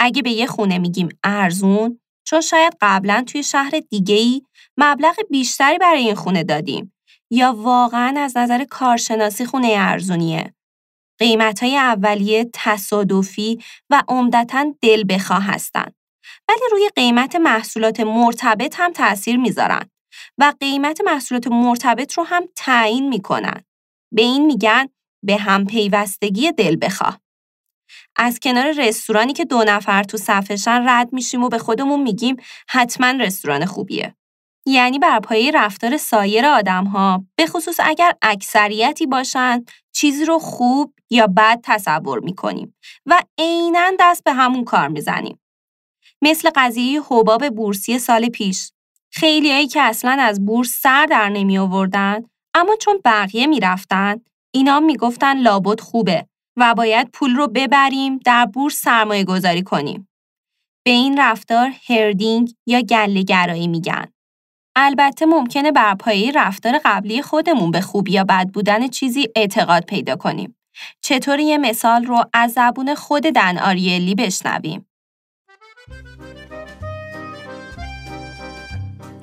[0.00, 4.42] اگه به یه خونه میگیم ارزون چون شاید قبلا توی شهر دیگه‌ای
[4.76, 6.92] مبلغ بیشتری برای این خونه دادیم
[7.30, 10.54] یا واقعا از نظر کارشناسی خونه ارزونیه.
[11.18, 13.58] قیمت های اولیه تصادفی
[13.90, 15.94] و عمدتا دل بخواه هستند.
[16.48, 19.90] ولی روی قیمت محصولات مرتبط هم تأثیر می‌ذارن
[20.38, 23.60] و قیمت محصولات مرتبط رو هم تعیین می‌کنن.
[24.14, 24.86] به این میگن
[25.24, 27.20] به هم پیوستگی دل بخواه.
[28.16, 32.36] از کنار رستورانی که دو نفر تو صفشن رد میشیم و به خودمون میگیم
[32.68, 34.14] حتما رستوران خوبیه.
[34.66, 40.94] یعنی بر پایه رفتار سایر آدم ها به خصوص اگر اکثریتی باشن چیزی رو خوب
[41.10, 42.74] یا بد تصور می‌کنیم
[43.06, 45.40] و عینا دست به همون کار می‌زنیم.
[46.22, 48.72] مثل قضیه حباب بورسی سال پیش.
[49.12, 52.22] خیلیایی که اصلا از بورس سر در نمی آوردن
[52.54, 54.20] اما چون بقیه می‌رفتن
[54.54, 60.08] اینا می‌گفتن لابد خوبه و باید پول رو ببریم در بورس سرمایه گذاری کنیم.
[60.84, 64.06] به این رفتار هردینگ یا گله گرایی میگن.
[64.76, 70.16] البته ممکنه بر پایه رفتار قبلی خودمون به خوبی یا بد بودن چیزی اعتقاد پیدا
[70.16, 70.56] کنیم.
[71.00, 74.89] چطور یه مثال رو از زبون خود دن آریلی بشنویم؟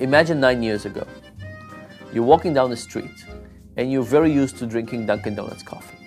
[0.00, 1.04] Imagine nine years ago,
[2.12, 3.26] you're walking down the street
[3.76, 5.98] and you're very used to drinking Dunkin' Donuts coffee.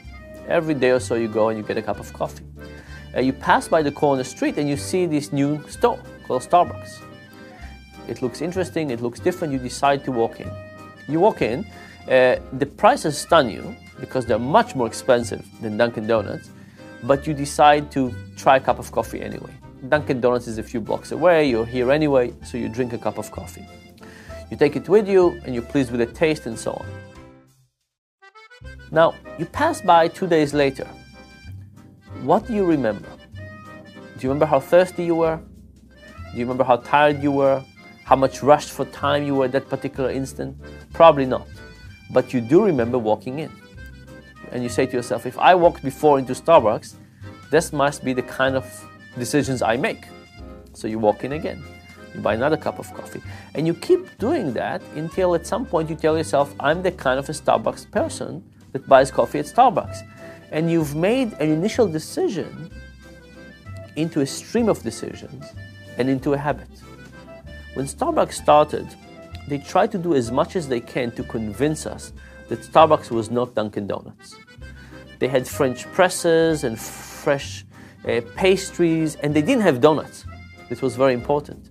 [0.48, 2.46] Every day or so you go and you get a cup of coffee.
[3.14, 7.02] Uh, you pass by the corner street and you see this new store called Starbucks.
[8.08, 10.50] It looks interesting, it looks different, you decide to walk in.
[11.10, 11.66] You walk in,
[12.10, 16.50] uh, the prices stun you because they're much more expensive than Dunkin' Donuts,
[17.04, 19.52] but you decide to try a cup of coffee anyway.
[19.90, 23.18] Dunkin' Donuts is a few blocks away, you're here anyway, so you drink a cup
[23.18, 23.68] of coffee.
[24.52, 26.86] You take it with you and you're pleased with the taste and so on.
[28.92, 30.88] Now, you pass by two days later.
[32.22, 33.08] What do you remember?
[33.38, 35.38] Do you remember how thirsty you were?
[35.38, 37.64] Do you remember how tired you were?
[38.04, 40.58] How much rushed for time you were at that particular instant?
[40.92, 41.48] Probably not.
[42.12, 43.52] But you do remember walking in.
[44.52, 46.96] And you say to yourself, if I walked before into Starbucks,
[47.52, 48.66] this must be the kind of
[49.18, 50.04] decisions I make.
[50.74, 51.64] So you walk in again.
[52.14, 53.22] You buy another cup of coffee.
[53.56, 57.20] And you keep doing that until at some point you tell yourself, I'm the kind
[57.20, 58.44] of a Starbucks person
[58.74, 60.08] that buys coffee at Starbucks.
[60.52, 62.70] And you've made an initial decision
[63.96, 65.46] into a stream of decisions
[65.98, 66.70] and into a habit.
[67.74, 68.88] When Starbucks started,
[69.48, 72.14] they tried to do as much as they can to convince us
[72.50, 74.36] that Starbucks was not Dunkin' Donuts.
[75.20, 77.64] They had French presses and fresh
[78.08, 80.26] uh, pastries, and they didn't have donuts.
[80.68, 81.71] This was very important.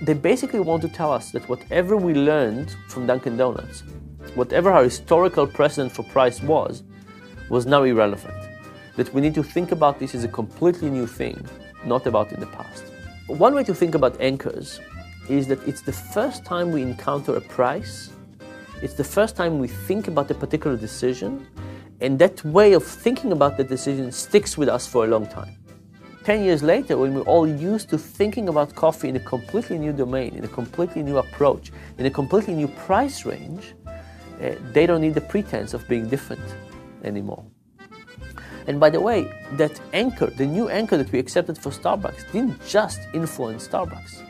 [0.00, 3.82] They basically want to tell us that whatever we learned from Dunkin' Donuts
[4.34, 6.82] whatever our historical precedent for price was,
[7.48, 8.34] was now irrelevant.
[8.96, 11.46] That we need to think about this as a completely new thing,
[11.84, 12.84] not about in the past.
[13.26, 14.80] One way to think about anchors
[15.28, 18.10] is that it's the first time we encounter a price,
[18.82, 21.46] it's the first time we think about a particular decision,
[22.00, 25.56] and that way of thinking about the decision sticks with us for a long time.
[26.24, 29.92] 10 years later, when we're all used to thinking about coffee in a completely new
[29.92, 33.74] domain, in a completely new approach, in a completely new price range,
[34.42, 36.42] uh, they don't need the pretense of being different
[37.04, 37.44] anymore.
[38.66, 42.66] And by the way, that anchor, the new anchor that we accepted for Starbucks, didn't
[42.66, 44.22] just influence Starbucks.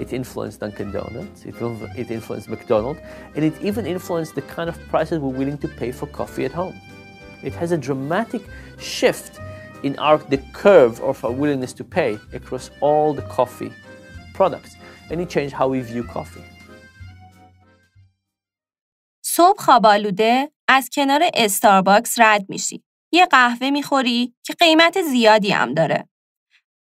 [0.00, 1.54] It influenced Dunkin' Donuts, it,
[1.96, 3.00] it influenced McDonald's,
[3.36, 6.52] and it even influenced the kind of prices we're willing to pay for coffee at
[6.52, 6.80] home.
[7.44, 8.42] It has a dramatic
[8.80, 9.38] shift
[9.82, 13.72] in our, the curve of our willingness to pay across all the coffee
[14.36, 14.72] products,
[15.10, 16.58] and it changed how we view coffee.
[19.24, 22.82] صبح خوابالوده از کنار استارباکس رد میشی.
[23.12, 26.08] یه قهوه می‌خوری که قیمت زیادی هم داره.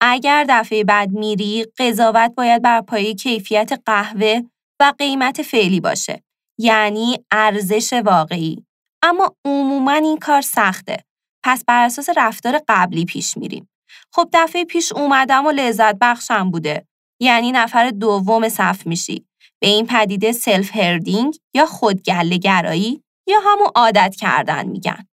[0.01, 4.41] اگر دفعه بعد میری، قضاوت باید بر پایه کیفیت قهوه
[4.81, 6.23] و قیمت فعلی باشه.
[6.59, 8.67] یعنی ارزش واقعی.
[9.03, 11.06] اما عموما این کار سخته.
[11.47, 13.69] پس بر اساس رفتار قبلی پیش میریم.
[14.13, 16.87] خب دفعه پیش اومدم و لذت بخشم بوده.
[17.21, 19.27] یعنی نفر دوم صف میشی.
[19.61, 25.07] به این پدیده سلف هردینگ یا خودگله گرایی یا همون عادت کردن میگن.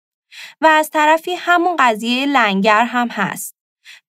[0.60, 3.54] و از طرفی همون قضیه لنگر هم هست.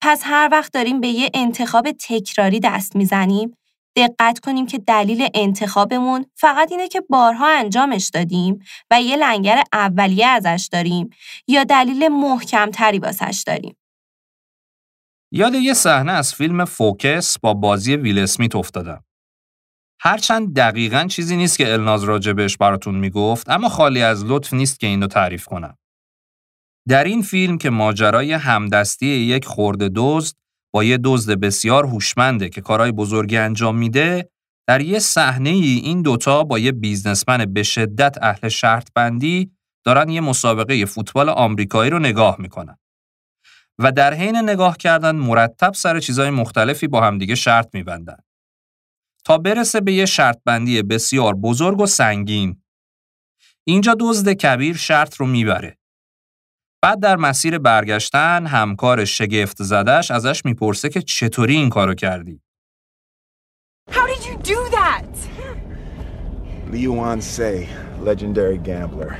[0.00, 3.56] پس هر وقت داریم به یه انتخاب تکراری دست می‌زنیم
[3.96, 8.58] دقت کنیم که دلیل انتخابمون فقط اینه که بارها انجامش دادیم
[8.90, 11.10] و یه لنگر اولیه ازش داریم
[11.48, 13.76] یا دلیل محکمتری واسش داریم.
[15.32, 19.04] یاد یه صحنه از فیلم فوکس با بازی ویل اسمیت افتادم.
[20.00, 24.86] هرچند دقیقا چیزی نیست که الناز راجبش براتون می‌گفت اما خالی از لطف نیست که
[24.86, 25.78] اینو تعریف کنم.
[26.88, 30.36] در این فیلم که ماجرای همدستی یک خورده دزد
[30.74, 34.30] با یه دزد بسیار هوشمنده که کارهای بزرگی انجام میده
[34.66, 39.50] در یه صحنه ای این دوتا با یه بیزنسمن به شدت اهل شرط بندی
[39.84, 42.78] دارن یه مسابقه فوتبال آمریکایی رو نگاه می‌کنن.
[43.78, 48.16] و در حین نگاه کردن مرتب سر چیزهای مختلفی با همدیگه شرط میبندن.
[49.24, 52.62] تا برسه به یه شرط بندی بسیار بزرگ و سنگین.
[53.64, 55.78] اینجا دزد کبیر شرط رو می‌بره.
[56.82, 62.40] بعد در مسیر برگشتن همکار شگفت زدش ازش می‌پرسه که چطوری این کارو کردی
[63.90, 65.10] How did you do that?
[66.72, 67.68] Liu Say,
[68.00, 69.12] legendary gambler.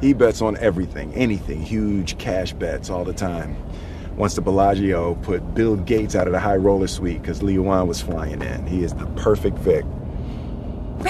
[0.00, 3.50] He bets on everything, anything, huge cash bets all the time.
[4.22, 8.00] Once the Bellagio put Bill Gates out of the high roller suite because Liu was
[8.08, 8.66] flying in.
[8.74, 9.84] He is the perfect Vic.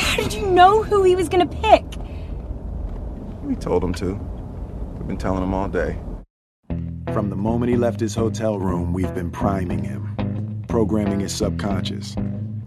[0.04, 1.86] How did you know who he was gonna pick?
[3.48, 4.08] We told him to.
[4.98, 5.98] We've been telling him all day.
[7.12, 12.16] From the moment he left his hotel room, we've been priming him, programming his subconscious.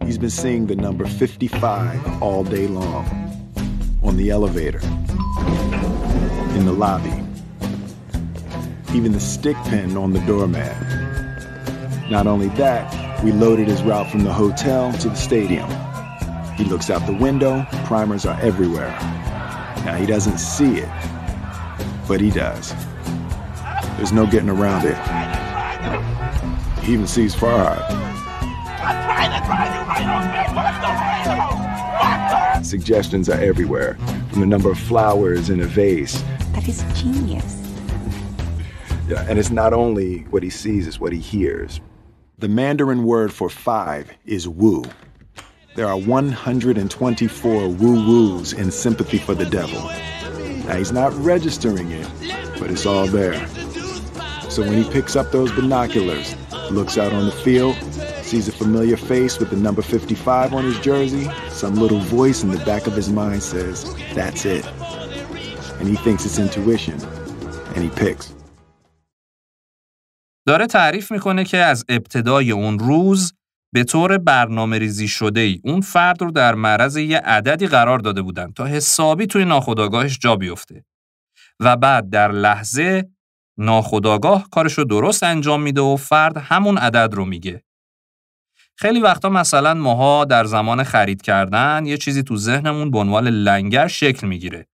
[0.05, 3.05] He's been seeing the number 55 all day long.
[4.03, 4.79] On the elevator,
[6.55, 7.13] in the lobby,
[8.93, 10.75] even the stick pin on the doormat.
[12.09, 15.69] Not only that, we loaded his route from the hotel to the stadium.
[16.55, 18.89] He looks out the window, primers are everywhere.
[19.85, 20.89] Now he doesn't see it,
[22.09, 22.73] but he does.
[23.97, 24.97] There's no getting around it.
[26.83, 27.85] He even sees Farhad.
[32.65, 33.93] Suggestions are everywhere,
[34.31, 36.19] from the number of flowers in a vase.
[36.53, 37.57] That is genius.
[39.07, 41.79] Yeah, and it's not only what he sees, it's what he hears.
[42.39, 44.83] The Mandarin word for five is Wu.
[45.75, 49.79] There are 124 woo woos in sympathy for the devil.
[50.68, 52.08] Now, he's not registering it,
[52.58, 53.46] but it's all there.
[54.48, 56.36] So when he picks up those binoculars,
[56.70, 57.76] looks out on the field,
[58.22, 62.50] sees a familiar face with the number 55 on his jersey, some little voice in
[62.50, 64.64] the back of his mind says, That's it.
[65.78, 66.98] And he thinks it's intuition,
[67.74, 68.34] and he picks.
[70.46, 73.32] داره تعریف میکنه که از ابتدای اون روز
[73.73, 78.21] به طور برنامه ریزی شده ای اون فرد رو در معرض یه عددی قرار داده
[78.21, 80.85] بودن تا حسابی توی ناخودآگاهش جا بیفته
[81.59, 83.09] و بعد در لحظه
[83.57, 87.63] ناخودآگاه کارش رو درست انجام میده و فرد همون عدد رو میگه.
[88.75, 93.87] خیلی وقتا مثلا ماها در زمان خرید کردن یه چیزی تو ذهنمون به عنوان لنگر
[93.87, 94.67] شکل می‌گیره.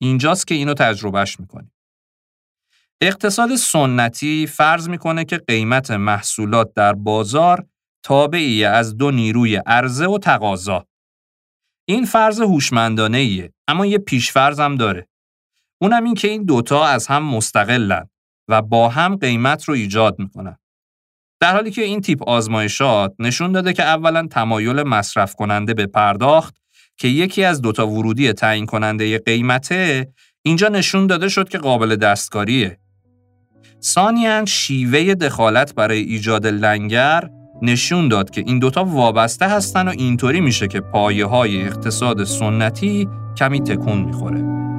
[0.00, 1.72] اینجاست که اینو تجربهش می‌کنیم.
[3.00, 7.66] اقتصاد سنتی فرض می‌کنه که قیمت محصولات در بازار
[8.04, 10.86] تابعی از دو نیروی عرضه و تقاضا.
[11.88, 15.08] این فرض هوشمندانه ایه اما یه پیشفرض هم داره.
[15.80, 18.08] اونم این که این دوتا از هم مستقلن
[18.48, 20.56] و با هم قیمت رو ایجاد می‌کنن.
[21.40, 26.56] در حالی که این تیپ آزمایشات نشون داده که اولا تمایل مصرف کننده به پرداخت
[26.96, 30.12] که یکی از دوتا ورودی تعیین کننده قیمته
[30.42, 32.78] اینجا نشون داده شد که قابل دستکاریه.
[33.80, 37.30] سانیان شیوه دخالت برای ایجاد لنگر
[37.62, 43.08] نشون داد که این دوتا وابسته هستن و اینطوری میشه که پایه های اقتصاد سنتی
[43.36, 44.73] کمی تکون می‌خوره.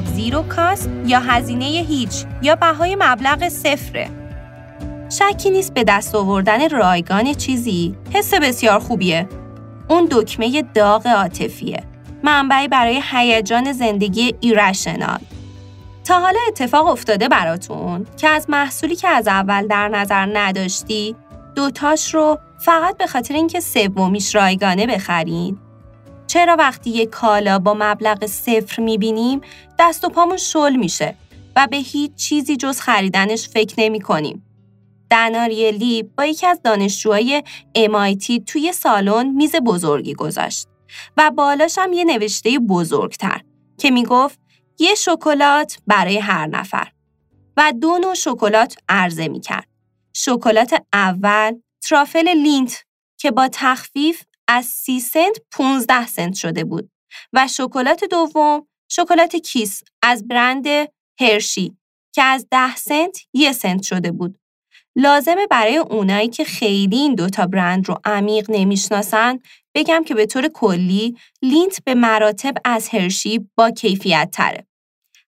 [0.00, 4.08] Of Zero Cost یا هزینه هیچ یا بهای مبلغ صفره.
[5.10, 9.28] شکی نیست به دست آوردن رایگان چیزی حس بسیار خوبیه.
[9.88, 11.84] اون دکمه داغ عاطفیه.
[12.22, 15.18] منبعی برای هیجان زندگی ایرشنال.
[16.04, 21.16] تا حالا اتفاق افتاده براتون که از محصولی که از اول در نظر نداشتی
[21.54, 25.69] دوتاش رو فقط به خاطر اینکه سومیش رایگانه بخرید
[26.30, 29.40] چرا وقتی یک کالا با مبلغ صفر می‌بینیم
[29.78, 31.14] دست و پامون شل میشه
[31.56, 34.46] و به هیچ چیزی جز خریدنش فکر نمی کنیم.
[35.10, 37.42] دناریلی با یکی از دانشجوهای
[37.78, 40.68] MIT توی سالن میز بزرگی گذاشت
[41.16, 43.40] و بالاش هم یه نوشته بزرگتر
[43.78, 44.38] که می‌گفت
[44.78, 46.88] یه شکلات برای هر نفر
[47.56, 49.68] و دو نوع شکلات عرضه می‌کرد.
[50.12, 52.84] شکلات اول ترافل Lindt
[53.18, 54.22] که با تخفیف
[54.52, 56.90] از 30 سنت 15 سنت شده بود
[57.32, 60.66] و شکلات دوم شکلات Kiss از برند
[61.20, 61.76] Hershey
[62.14, 64.38] که از ده سنت یه سنت شده بود.
[64.96, 69.38] لازمه برای اونایی که خیلی این دوتا برند رو عمیق نمی‌شناسن
[69.74, 74.66] بگم که به طور کلی Lindt به مراتب از Hershey با کیفیت تره.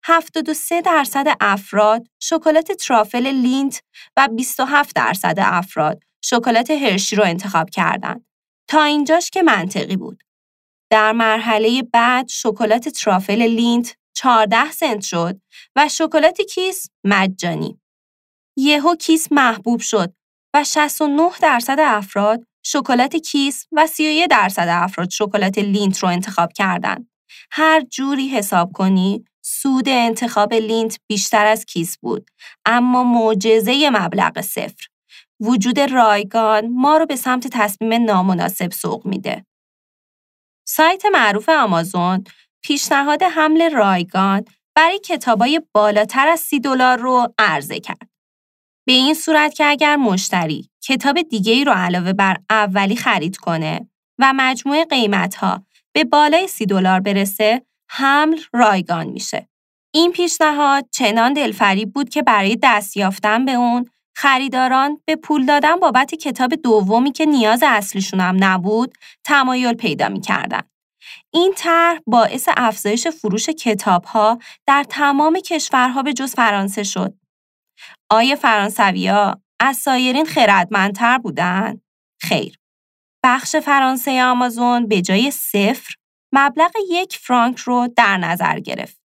[0.04, 3.82] 73 درصد افراد شکلات ترافل Lindt
[4.16, 8.31] و 27 درصد افراد شکلات Hershey رو انتخاب کردند.
[8.72, 10.22] تا اینجاش که منطقی بود.
[10.90, 15.40] در مرحله بعد شکلات ترافل Lindt 14 سنت شد
[15.76, 17.80] و شکلات Kiss مجانی.
[18.56, 20.14] یهو Kiss محبوب شد
[20.54, 27.10] و 69 درصد افراد شکلات Kiss و 31 درصد افراد شکلات Lindt رو انتخاب کردند.
[27.50, 32.30] هر جوری حساب کنی سود انتخاب Lindt بیشتر از Kiss بود
[32.66, 34.91] اما معجزه مبلغ صفر
[35.40, 39.46] وجود رایگان ما رو به سمت تصمیم نامناسب سوق میده.
[40.68, 42.24] سایت معروف آمازون
[42.62, 48.08] پیشنهاد حمل رایگان برای کتابای بالاتر از سی دلار رو عرضه کرد.
[48.86, 53.88] به این صورت که اگر مشتری کتاب دیگه ای رو علاوه بر اولی خرید کنه
[54.18, 59.48] و مجموع قیمت ها به بالای سی دلار برسه حمل رایگان میشه.
[59.94, 65.76] این پیشنهاد چنان دلفریب بود که برای دست یافتن به اون خریداران به پول دادن
[65.76, 68.94] بابت کتاب دومی که نیاز اصلیشون هم نبود
[69.24, 70.62] تمایل پیدا می‌کردن.
[71.30, 77.14] این طرح باعث افزایش فروش کتاب ها در تمام کشورها به جز فرانسه شد.
[78.10, 81.80] آیا فرانسویا از سایرین خردمندتر بودن؟
[82.20, 82.58] خیر.
[83.24, 85.94] بخش فرانسه آمازون به جای صفر
[86.32, 89.00] مبلغ یک فرانک رو در نظر گرفت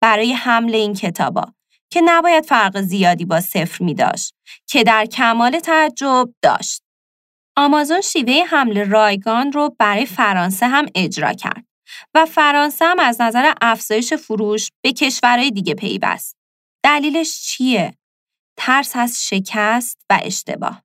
[0.00, 1.54] برای حمل این کتابا
[1.90, 4.34] که نباید فرق زیادی با صفر می داشت
[4.66, 6.82] که در کمال تعجب داشت.
[7.56, 11.64] آمازون شیوه حمل رایگان رو برای فرانسه هم اجرا کرد
[12.14, 16.36] و فرانسه هم از نظر افزایش فروش به کشورهای دیگه پیوست.
[16.84, 17.94] دلیلش چیه؟
[18.56, 20.82] ترس از شکست و اشتباه.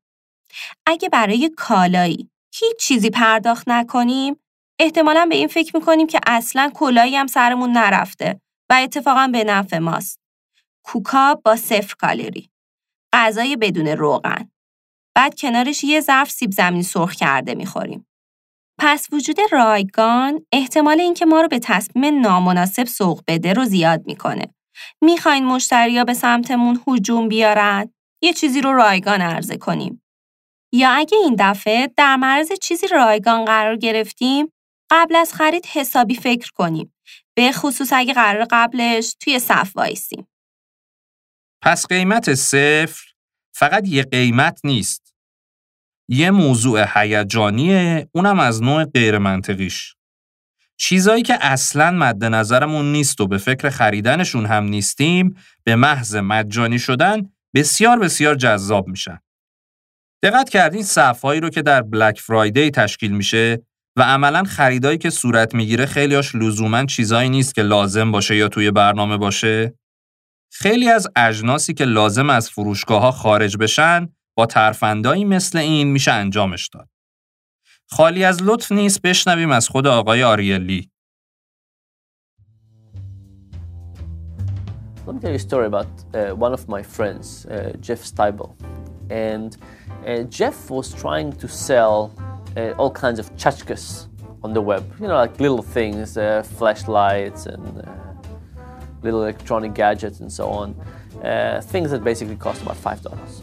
[0.86, 4.40] اگه برای کالایی هیچ چیزی پرداخت نکنیم،
[4.80, 9.78] احتمالا به این فکر می‌کنیم که اصلا کلایی هم سرمون نرفته و اتفاقا به نفع
[9.78, 10.20] ماست.
[10.92, 12.50] کوکا با صفر کالری.
[13.14, 14.52] غذای بدون روغن.
[15.16, 18.08] بعد کنارش یه ظرف سیب زمینی سرخ کرده می‌خوریم.
[18.80, 24.54] پس وجود رایگان احتمال اینکه ما رو به تصمیم نامناسب سوق بده رو زیاد می‌کنه.
[25.02, 30.04] می‌خواین مشتریا به سمتمون هجوم بیارن؟ یه چیزی رو رایگان عرضه کنیم.
[30.74, 34.52] یا اگه این دفعه در معرض چیزی رایگان قرار گرفتیم،
[34.92, 36.94] قبل از خرید حسابی فکر کنیم.
[37.38, 40.29] به خصوص اگه قرار قبلش توی صف وایسیم.
[41.62, 43.10] پس قیمت صفر
[43.54, 45.16] فقط یه قیمت نیست.
[46.08, 49.96] یه موضوع هیجانیه اونم از نوع غیر منطقیش.
[50.78, 56.80] چیزایی که اصلا مد نظرمون نیست و به فکر خریدنشون هم نیستیم به محض مجانی
[56.80, 59.20] شدن بسیار بسیار جذاب میشن.
[60.24, 63.62] دقت کردین صفهایی رو که در بلک فرایدی تشکیل میشه
[63.96, 68.72] و عملا خریدایی که صورت می‌گیره خیلیاش لزوما چیزایی نیست که لازم باشه یا توی
[68.72, 69.79] برنامه باشه
[70.52, 76.12] خیلی از اجناسی که لازم از فروشگاه ها خارج بشن با ترفندایی مثل این میشه
[76.12, 76.90] انجامش داد.
[77.88, 80.92] خالی از لطف نیست بشنویم از خود آقای آریلی.
[85.08, 88.50] Let me tell you a story about uh, one of my friends, uh, Jeff Steibel.
[89.10, 89.58] And
[90.06, 91.98] uh, Jeff was trying to sell
[92.56, 94.08] uh, all kinds of tchotchkes
[94.44, 94.84] on the web.
[95.02, 98.09] You know, like little things, uh, flashlights and uh,
[99.02, 100.76] little electronic gadgets and so on.
[101.24, 103.42] Uh, things that basically cost about $5.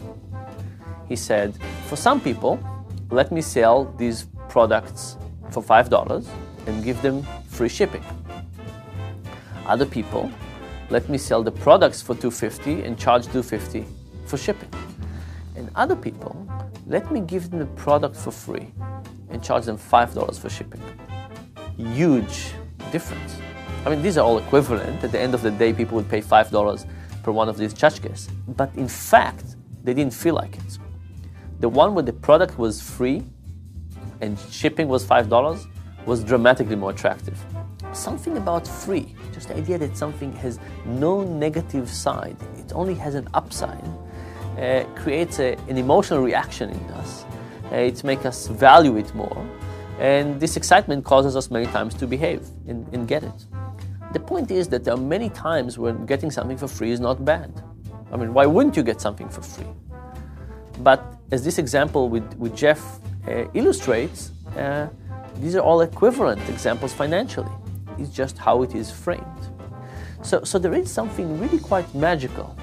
[1.07, 2.59] He said, for some people,
[3.11, 5.17] let me sell these products
[5.51, 6.27] for $5
[6.65, 8.03] and give them free shipping.
[9.65, 10.31] Other people,
[10.89, 13.85] let me sell the products for 250 and charge 250
[14.25, 14.69] for shipping.
[15.55, 16.47] And other people,
[16.85, 18.71] let me give them the product for free
[19.29, 20.81] and charge them $5 for shipping.
[21.77, 22.53] Huge
[22.91, 23.37] difference.
[23.87, 25.01] I mean, these are all equivalent.
[25.01, 26.85] At the end of the day, people would pay $5
[27.23, 28.27] per one of these tchotchkes.
[28.49, 30.77] But in fact, they didn't feel like it.
[31.61, 33.23] The one where the product was free
[34.19, 35.67] and shipping was $5
[36.05, 37.41] was dramatically more attractive.
[37.93, 43.15] Something about free, just the idea that something has no negative side, it only has
[43.15, 43.85] an upside,
[44.59, 47.23] uh, creates a, an emotional reaction in us.
[47.71, 49.49] Uh, it makes us value it more.
[49.97, 53.45] And this excitement causes us many times to behave and, and get it.
[54.17, 57.23] The point is that there are many times when getting something for free is not
[57.23, 57.51] bad.
[58.11, 59.71] I mean, why wouldn't you get something for free?
[60.79, 62.81] But as this example with, with Jeff
[63.27, 64.87] uh, illustrates, uh,
[65.35, 67.51] these are all equivalent examples financially.
[67.99, 69.43] It's just how it is framed.
[70.23, 72.57] So, so there is something really quite magical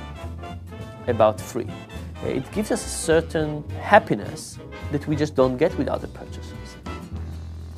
[1.06, 1.70] about free.
[2.24, 4.58] It gives us a certain happiness
[4.90, 6.76] that we just don't get with other purchases.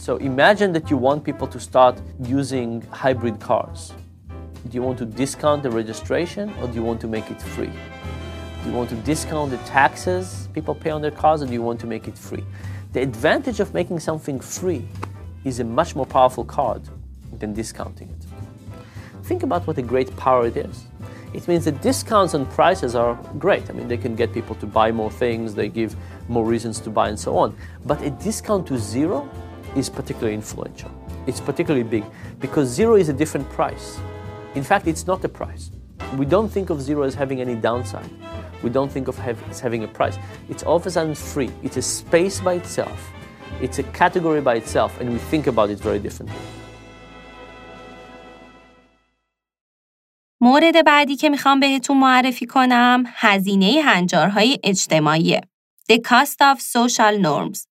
[0.06, 3.92] So imagine that you want people to start using hybrid cars.
[4.68, 7.72] Do you want to discount the registration or do you want to make it free?
[8.62, 11.60] Do you want to discount the taxes people pay on their cars or do you
[11.60, 12.44] want to make it free?
[12.92, 14.86] The advantage of making something free
[15.42, 16.82] is a much more powerful card
[17.40, 19.24] than discounting it.
[19.24, 20.84] Think about what a great power it is.
[21.34, 23.68] It means that discounts on prices are great.
[23.70, 25.96] I mean, they can get people to buy more things, they give
[26.28, 27.56] more reasons to buy, and so on.
[27.84, 29.28] But a discount to zero
[29.75, 30.91] is particularly influential.
[31.27, 32.03] It's particularly big
[32.39, 33.99] because zero is a different price.
[34.55, 35.71] In fact, it's not a price.
[36.17, 38.09] We don't think of zero as having any downside.
[38.63, 40.17] We don't think of have, as having a price.
[40.49, 41.51] It's all of a sudden free.
[41.63, 43.11] It's a space by itself.
[43.61, 46.41] It's a category by itself, and we think about it very differently.
[50.43, 55.41] مورد بعدی که میخوام بهتون معرفی کنم هزینه هنجارهای اجتماعیه.
[55.91, 57.67] The cost of social norms.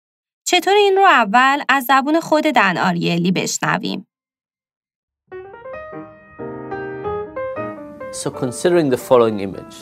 [0.50, 4.06] چطور این رو اول از زبون خود دن آریلی بشنویم؟
[8.12, 9.76] So considering the following image,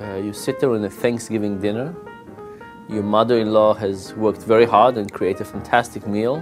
[0.00, 1.94] uh, you sit there in a Thanksgiving dinner.
[2.88, 6.36] Your mother-in-law has worked very hard and created a fantastic meal.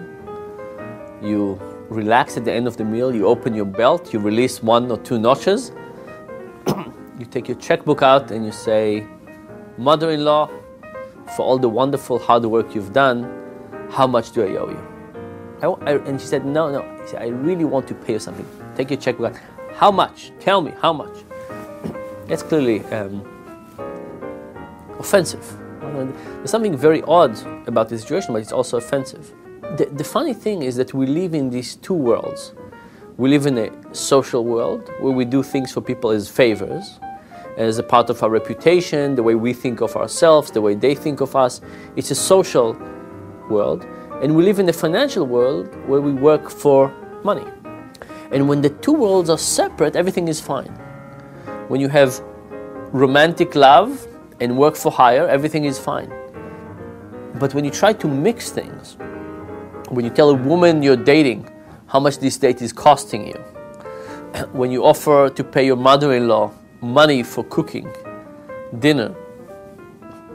[1.23, 4.91] You relax at the end of the meal, you open your belt, you release one
[4.91, 5.73] or two notches,
[7.19, 9.07] you take your checkbook out and you say,
[9.79, 10.51] Mother in law,
[11.36, 13.28] for all the wonderful hard work you've done,
[13.92, 14.88] how much do I owe you?
[15.62, 17.06] I, I, and she said, No, no.
[17.08, 18.46] Said, I really want to pay you something.
[18.76, 19.40] Take your checkbook.
[19.74, 20.32] How much?
[20.40, 21.18] Tell me, how much?
[22.28, 23.26] That's clearly um,
[25.00, 25.46] offensive.
[25.82, 29.34] There's something very odd about this situation, but it's also offensive
[29.76, 32.54] the, the funny thing is that we live in these two worlds.
[33.18, 37.00] We live in a social world where we do things for people as favors,
[37.58, 40.94] as a part of our reputation, the way we think of ourselves, the way they
[40.94, 41.60] think of us.
[41.96, 42.78] It's a social
[43.50, 43.86] world.
[44.22, 46.94] And we live in a financial world where we work for
[47.24, 47.46] money.
[48.32, 50.70] And when the two worlds are separate, everything is fine.
[51.68, 52.20] When you have
[52.94, 54.08] romantic love
[54.40, 56.14] and work for hire, everything is fine.
[57.40, 58.98] But when you try to mix things,
[59.90, 61.50] when you tell a woman you're dating
[61.88, 63.34] how much this date is costing you,
[64.52, 66.52] when you offer to pay your mother in law
[66.82, 67.92] money for cooking
[68.80, 69.10] dinner,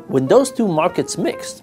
[0.09, 1.63] when those two markets mix,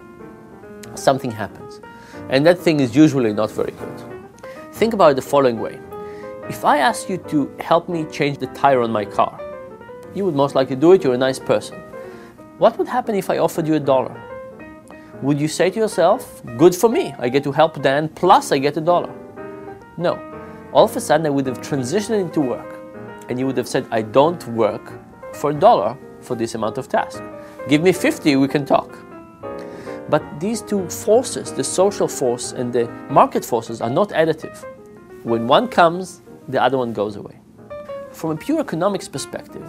[0.95, 1.81] something happens.
[2.29, 4.03] And that thing is usually not very good.
[4.73, 5.79] Think about it the following way
[6.49, 9.39] if I ask you to help me change the tire on my car,
[10.15, 11.77] you would most likely do it, you're a nice person.
[12.57, 14.19] What would happen if I offered you a dollar?
[15.21, 18.57] would you say to yourself, good for me, I get to help Dan, plus I
[18.57, 19.13] get a dollar?
[19.97, 20.17] No.
[20.71, 22.78] All of a sudden, I would have transitioned into work,
[23.29, 24.91] and you would have said, I don't work
[25.33, 27.23] for a dollar for this amount of task.
[27.67, 28.97] Give me 50, we can talk.
[30.09, 34.65] But these two forces, the social force and the market forces, are not additive.
[35.23, 37.39] When one comes, the other one goes away.
[38.11, 39.65] From a pure economics perspective,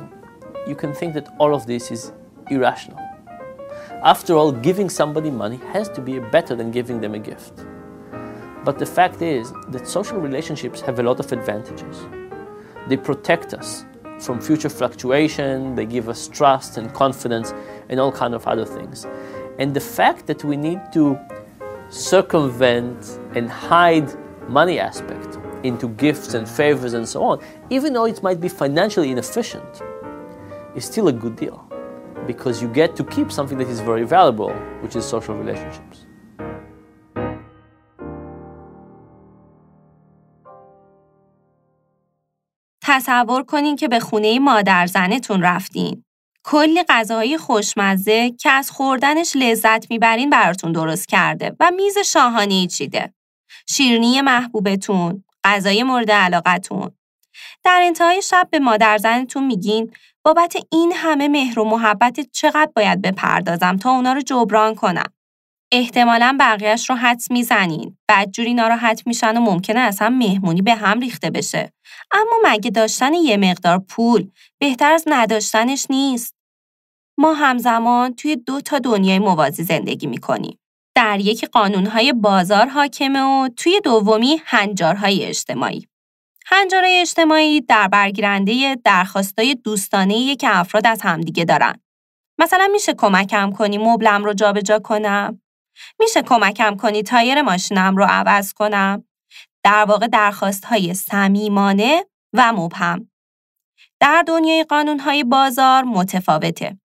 [0.66, 2.12] you can think that all of this is
[2.50, 2.98] irrational.
[4.02, 7.66] After all, giving somebody money has to be better than giving them a gift.
[8.64, 12.06] But the fact is that social relationships have a lot of advantages.
[12.90, 13.84] They protect us
[14.18, 17.54] from future fluctuation, they give us trust and confidence
[17.88, 19.06] and all kind of other things.
[19.60, 21.16] And the fact that we need to
[21.88, 24.10] circumvent and hide
[24.48, 29.12] money aspect into gifts and favors and so on, even though it might be financially
[29.12, 29.82] inefficient,
[30.74, 31.64] is still a good deal
[32.26, 34.50] because you get to keep something that is very valuable,
[34.82, 36.06] which is social relationships.
[43.00, 46.04] تصور کنین که به خونه مادر زنتون رفتین.
[46.44, 53.14] کلی غذاهای خوشمزه که از خوردنش لذت می‌برین براتون درست کرده و میز شاهانی چیده.
[53.68, 56.90] شیرنی محبوبتون، غذای مورد علاقتون.
[57.64, 59.92] در انتهای شب به مادر زنتون میگین
[60.24, 65.12] بابت این همه مهر و محبت چقدر باید بپردازم تا اونا رو جبران کنم.
[65.72, 67.98] احتمالا بقیهش رو حدس می‌زنین.
[68.08, 71.72] بدجوری ناراحت میشن و ممکنه اصلا مهمونی به هم ریخته بشه.
[72.12, 76.34] اما مگه داشتن یه مقدار پول بهتر از نداشتنش نیست؟
[77.18, 80.58] ما همزمان توی دو تا دنیای موازی زندگی می‌کنیم.
[80.94, 85.86] در یکی قانونهای بازار حاکمه و توی دومی هنجارهای اجتماعی.
[86.46, 91.74] هنجارهای اجتماعی در برگیرنده درخواستای دوستانه که افراد از همدیگه دارن.
[92.38, 95.40] مثلا میشه کمکم کنی مبلم رو جابجا کنم؟
[96.00, 99.04] میشه کمکم کنی تایر ماشینم رو عوض کنم؟
[99.64, 103.10] در واقع درخواست های صمیمانه و مبهم.
[104.00, 106.78] در دنیای قانون های بازار متفاوته.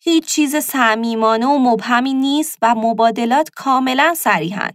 [0.00, 4.70] هیچ چیز صمیمانه و مبهمی نیست و مبادلات کاملا صریحن.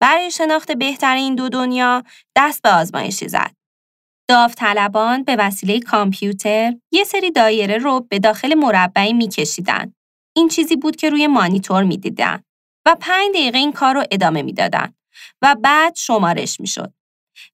[0.00, 2.02] برای شناخت بهتر این دو دنیا
[2.36, 3.50] دست به آزمایشی زد.
[4.28, 9.94] داوطلبان به وسیله کامپیوتر یه سری دایره رو به داخل مربعی میکشیدن.
[10.36, 12.42] این چیزی بود که روی مانیتور می‌دیدن
[12.86, 14.94] و پنج دقیقه این کار رو ادامه می‌دادن
[15.42, 16.92] و بعد شمارش می‌شد.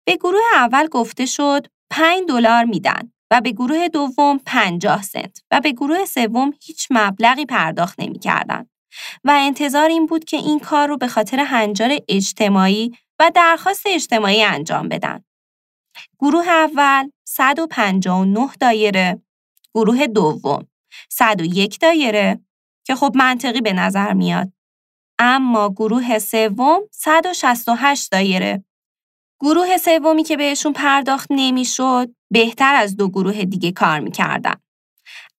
[0.05, 5.61] به گروه اول گفته شد 5 دلار میدن و به گروه دوم 50 سنت و
[5.61, 8.71] به گروه سوم هیچ مبلغی پرداخت نمی‌کردند.
[9.25, 14.43] و انتظار این بود که این کار رو به خاطر هنجار اجتماعی و درخواست اجتماعی
[14.43, 15.25] انجام بدن.
[16.19, 19.23] گروه اول 159 دایره،
[19.75, 20.67] گروه دوم
[21.11, 22.41] 101 دایره
[22.87, 24.53] که خب منطقی به نظر میاد.
[25.19, 28.65] اما گروه سوم 168 دایره.
[29.41, 34.55] گروه سومی که بهشون پرداخت نمی‌شد بهتر از دو گروه دیگه کار می‌کردن.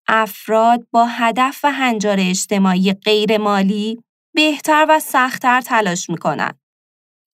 [0.08, 4.04] افراد با هدف و هنجار اجتماعی غیر مالی
[4.36, 6.52] بهتر و سختتر تلاش می‌کنن.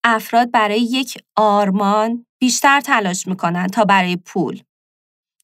[0.03, 4.63] افراد برای یک آرمان بیشتر تلاش می‌کنن تا برای پول.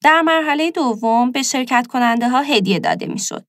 [0.04, 3.46] در مرحله دوم به شرکت کننده ها هدیه داده می‌شد.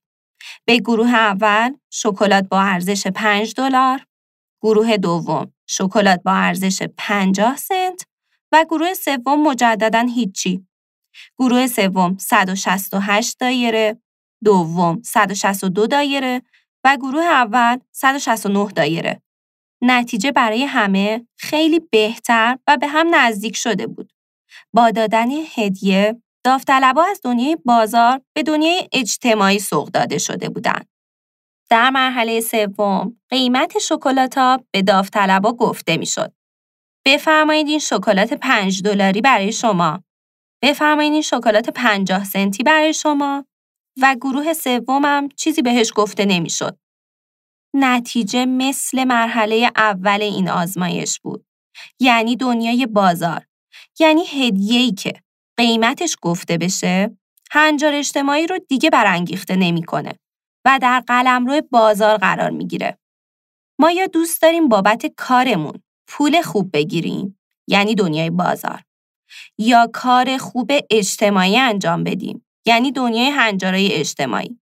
[0.69, 4.05] به گروه اول شکلات با ارزش 5 دلار،
[4.61, 8.05] گروه دوم شکلات با ارزش 50 سنت
[8.51, 10.67] و گروه سوم مجددا هیچی.
[11.39, 14.01] گروه سوم 168 دایره،
[14.43, 16.41] دوم 162 دایره
[16.83, 19.21] و گروه اول 169 دایره.
[19.81, 24.13] نتیجه برای همه خیلی بهتر و به هم نزدیک شده بود.
[24.73, 30.89] با دادن هدیه، داوطلبا از دنیای بازار به دنیای اجتماعی سوق داده شده بودند.
[31.69, 34.35] در مرحله سوم، قیمت شکلات
[34.71, 36.33] به داوطلبا گفته می‌شد.
[37.05, 40.03] بفرمایید این شکلات 5 دلاری برای شما.
[40.63, 43.45] بفرمایید این شکلات 50 سنتی برای شما
[44.01, 46.77] و گروه سومم چیزی بهش گفته نمی‌شد.
[47.75, 51.45] نتیجه مثل مرحله اول این آزمایش بود.
[51.99, 53.45] یعنی دنیای بازار.
[53.99, 55.13] یعنی هدیه‌ای که
[55.59, 57.17] قیمتش گفته بشه،
[57.51, 60.13] هنجار اجتماعی رو دیگه برانگیخته نمی‌کنه
[60.65, 62.97] و در قلمرو بازار قرار می‌گیره.
[63.79, 68.81] ما یا دوست داریم بابت کارمون پول خوب بگیریم، یعنی دنیای بازار.
[69.57, 74.59] یا کار خوب اجتماعی انجام بدیم، یعنی دنیای هنجارای اجتماعی.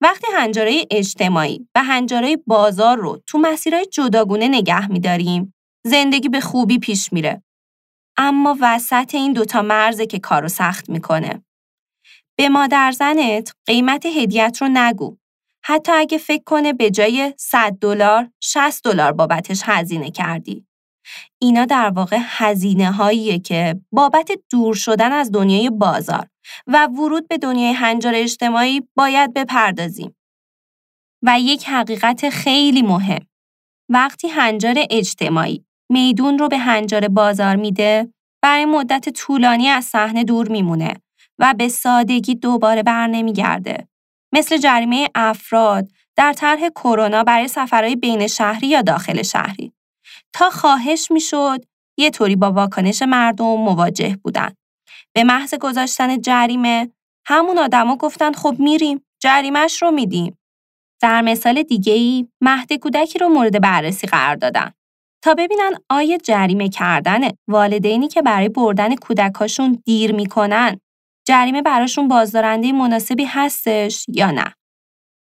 [0.00, 6.78] وقتی هنجارای اجتماعی و هنجارای بازار رو تو مسیرهای جداگونه نگه میداریم، زندگی به خوبی
[6.78, 7.42] پیش میره.
[8.16, 11.44] اما وسط این دوتا مرزه که کارو سخت می‌کنه.
[12.38, 15.16] به مادر زنت قیمت هدیت رو نگو.
[15.64, 20.66] حتی اگه فکر کنه به جای 100 دلار 60 دلار بابتش هزینه کردی.
[21.42, 26.28] اینا در واقع هزینه هاییه که بابت دور شدن از دنیای بازار
[26.66, 30.16] و ورود به دنیای هنجار اجتماعی باید بپردازیم.
[31.22, 33.26] و یک حقیقت خیلی مهم.
[33.88, 38.12] وقتی هنجار اجتماعی میدون رو به هنجار بازار میده،
[38.42, 40.94] برای مدت طولانی از صحنه دور میمونه
[41.38, 43.88] و به سادگی دوباره بر نمیگرده.
[44.32, 49.72] مثل جریمه افراد در طرح کرونا برای سفرهای بین شهری یا داخل شهری.
[50.32, 51.64] تا خواهش می‌شد
[51.98, 54.54] یه طوری با واکنش مردم مواجه بودن.
[55.14, 56.90] به محض گذاشتن جریمه
[57.26, 60.38] همون آدما گفتن خب میریم جریمش رو میدیم.
[61.02, 64.72] در مثال دیگه ای مهد کودکی رو مورد بررسی قرار دادن
[65.22, 70.80] تا ببینن آیا جریمه کردن والدینی که برای بردن کودکاشون دیر می‌کنن
[71.26, 74.54] جریمه براشون بازدارنده مناسبی هستش یا نه.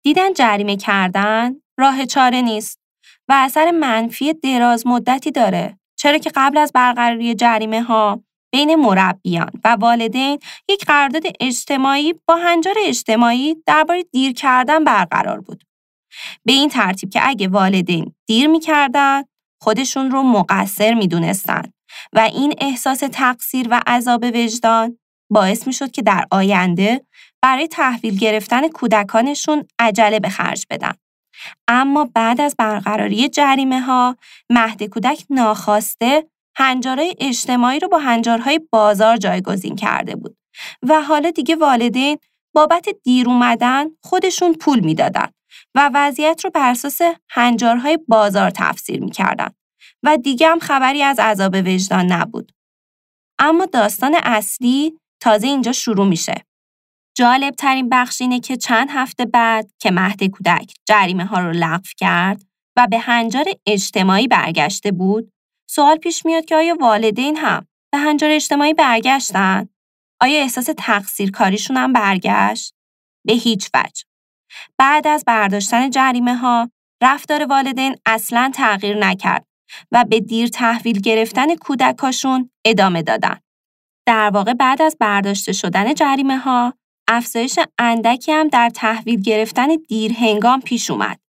[0.05, 2.81] دیدن جریمه کردن راه چاره نیست
[3.29, 8.23] و اثر منفی دراز مدتی داره چرا که قبل از برقراری جریمه ها
[8.53, 15.65] بین مربیان و والدین یک قرارداد اجتماعی با هنجار اجتماعی درباره دیر کردن برقرار بود.
[16.45, 19.23] به این ترتیب که اگه والدین دیر می‌کردن
[19.61, 21.63] خودشون رو مقصر می‌دونستن
[22.13, 24.99] و این احساس تقصیر و عذاب وجدان
[25.31, 27.05] باعث می‌شد که در آینده
[27.43, 30.93] برای تحویل گرفتن کودکانشون عجله به خرج بدن.
[31.69, 34.17] اما بعد از برقراری جریمه ها
[34.51, 40.37] مهد کودک ناخواسته هنجارهای اجتماعی رو با هنجارهای بازار جایگزین کرده بود
[40.83, 42.19] و حالا دیگه والدین
[42.55, 45.29] بابت دیر اومدن خودشون پول می‌دادن
[45.79, 47.01] و وضعیت رو بر اساس
[47.31, 49.49] هنجارهای بازار تفسیر می‌کردن
[50.03, 52.53] و دیگه هم خبری از عذاب وجدان نبود.
[53.39, 56.45] اما داستان اصلی تازه اینجا شروع میشه.
[57.17, 61.89] جالب ترین بخش اینه که چند هفته بعد که مهد کودک جریمه ها رو لغو
[61.97, 62.43] کرد
[62.77, 65.33] و به هنجار اجتماعی برگشته بود،
[65.71, 69.69] سوال پیش میاد که آیا والدین هم به هنجار اجتماعی برگشتن؟
[70.21, 72.75] آیا احساس تقصیر کاریشون هم برگشت؟
[73.27, 74.08] به هیچ وجه.
[74.79, 76.71] بعد از برداشتن جریمه ها،
[77.03, 79.47] رفتار والدین اصلا تغییر نکرد
[79.93, 83.41] و به دیر تحویل گرفتن کودکاشون ادامه دادن.
[84.07, 86.75] در واقع بعد از برداشته شدن جریمه ها،
[87.09, 91.21] افزایش اندکی هم در تحویل گرفتن دیر هنگام پیش اومد.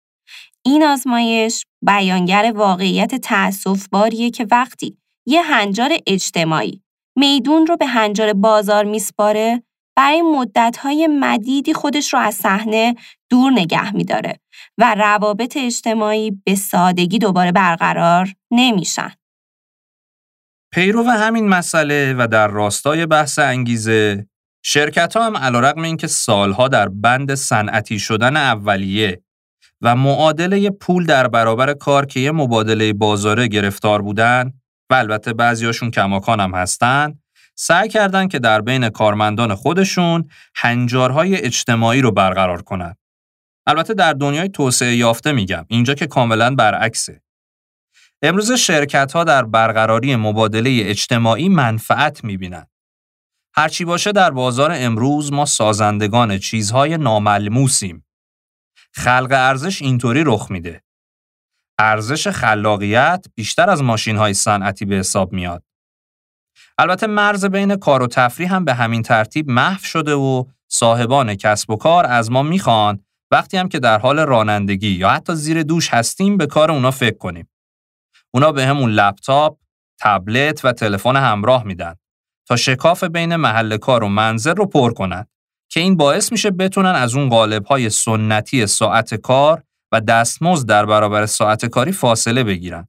[0.65, 6.81] این آزمایش بیانگر واقعیت تأسف باریه که وقتی یه هنجار اجتماعی
[7.15, 9.63] میدون رو به هنجار بازار میسپاره
[9.95, 12.95] برای مدتهای مدیدی خودش رو از صحنه
[13.29, 14.39] دور نگه میداره
[14.77, 19.11] و روابط اجتماعی به سادگی دوباره برقرار نمیشن.
[20.73, 24.27] پیرو همین مسئله و در راستای بحث انگیزه
[24.63, 29.21] شرکت ها هم علیرغم اینکه سالها در بند صنعتی شدن اولیه
[29.81, 34.53] و معادله پول در برابر کار که یه مبادله بازاره گرفتار بودن
[34.89, 37.19] و البته بعضیاشون کماکان هم هستن
[37.61, 42.95] سعی کردن که در بین کارمندان خودشون هنجارهای اجتماعی رو برقرار کنن.
[43.67, 47.21] البته در دنیای توسعه یافته میگم اینجا که کاملا برعکسه.
[48.21, 52.65] امروز شرکت ها در برقراری مبادله اجتماعی منفعت می‌بینن.
[53.55, 58.05] هرچی باشه در بازار امروز ما سازندگان چیزهای ناملموسیم.
[58.93, 60.83] خلق ارزش اینطوری رخ میده.
[61.79, 65.68] ارزش خلاقیت بیشتر از ماشین های صنعتی به حساب میاد.
[66.81, 71.69] البته مرز بین کار و تفریح هم به همین ترتیب محو شده و صاحبان کسب
[71.69, 75.89] و کار از ما می‌خوان وقتی هم که در حال رانندگی یا حتی زیر دوش
[75.93, 77.49] هستیم به کار اونا فکر کنیم.
[78.33, 79.57] اونا به همون لپتاپ،
[80.01, 81.95] تبلت و تلفن همراه میدن
[82.47, 85.25] تا شکاف بین محل کار و منزل رو پر کنن
[85.71, 90.85] که این باعث میشه بتونن از اون قالب های سنتی ساعت کار و دستمزد در
[90.85, 92.87] برابر ساعت کاری فاصله بگیرن.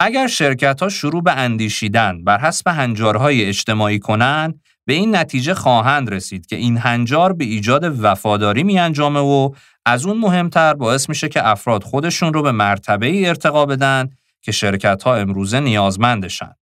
[0.00, 4.54] اگر شرکت ها شروع به اندیشیدن بر حسب هنجارهای اجتماعی کنن
[4.86, 9.50] به این نتیجه خواهند رسید که این هنجار به ایجاد وفاداری می انجامه و
[9.86, 14.10] از اون مهمتر باعث میشه که افراد خودشون رو به مرتبه ای ارتقا بدن
[14.42, 16.54] که شرکت ها امروزه نیازمندشن.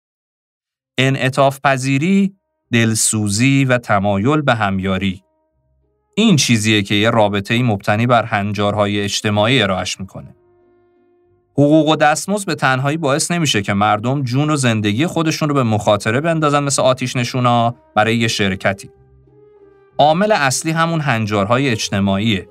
[0.98, 2.34] انعطاف پذیری،
[2.72, 5.22] دلسوزی و تمایل به همیاری
[6.16, 10.39] این چیزیه که یه رابطه مبتنی بر هنجارهای اجتماعی ارائهش می‌کنه.
[11.60, 15.62] حقوق و دستمزد به تنهایی باعث نمیشه که مردم جون و زندگی خودشون رو به
[15.62, 18.90] مخاطره بندازن مثل آتیش نشونا برای یه شرکتی.
[19.98, 22.48] عامل اصلی همون هنجارهای اجتماعیه.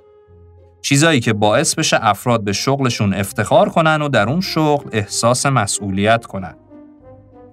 [0.82, 6.26] چیزایی که باعث بشه افراد به شغلشون افتخار کنن و در اون شغل احساس مسئولیت
[6.26, 6.55] کنن.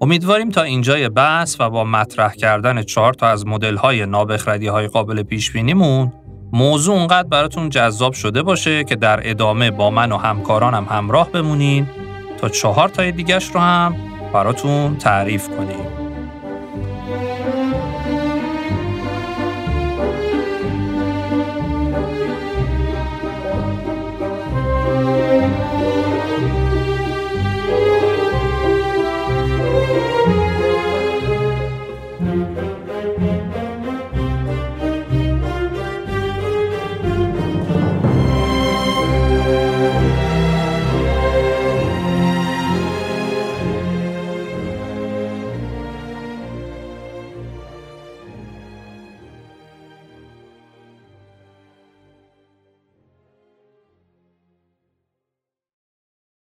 [0.01, 4.01] امیدواریم تا اینجای بحث و با مطرح کردن چهار تا از مدل‌های
[4.69, 6.13] های قابل پیش بینیمون
[6.57, 11.31] موضوع اونقدر براتون جذاب شده باشه که در ادامه با من و همکارانم هم همراه
[11.31, 11.87] بمونین
[12.39, 13.97] تا چهار تای دیگش رو هم
[14.33, 16.06] براتون تعریف کنیم.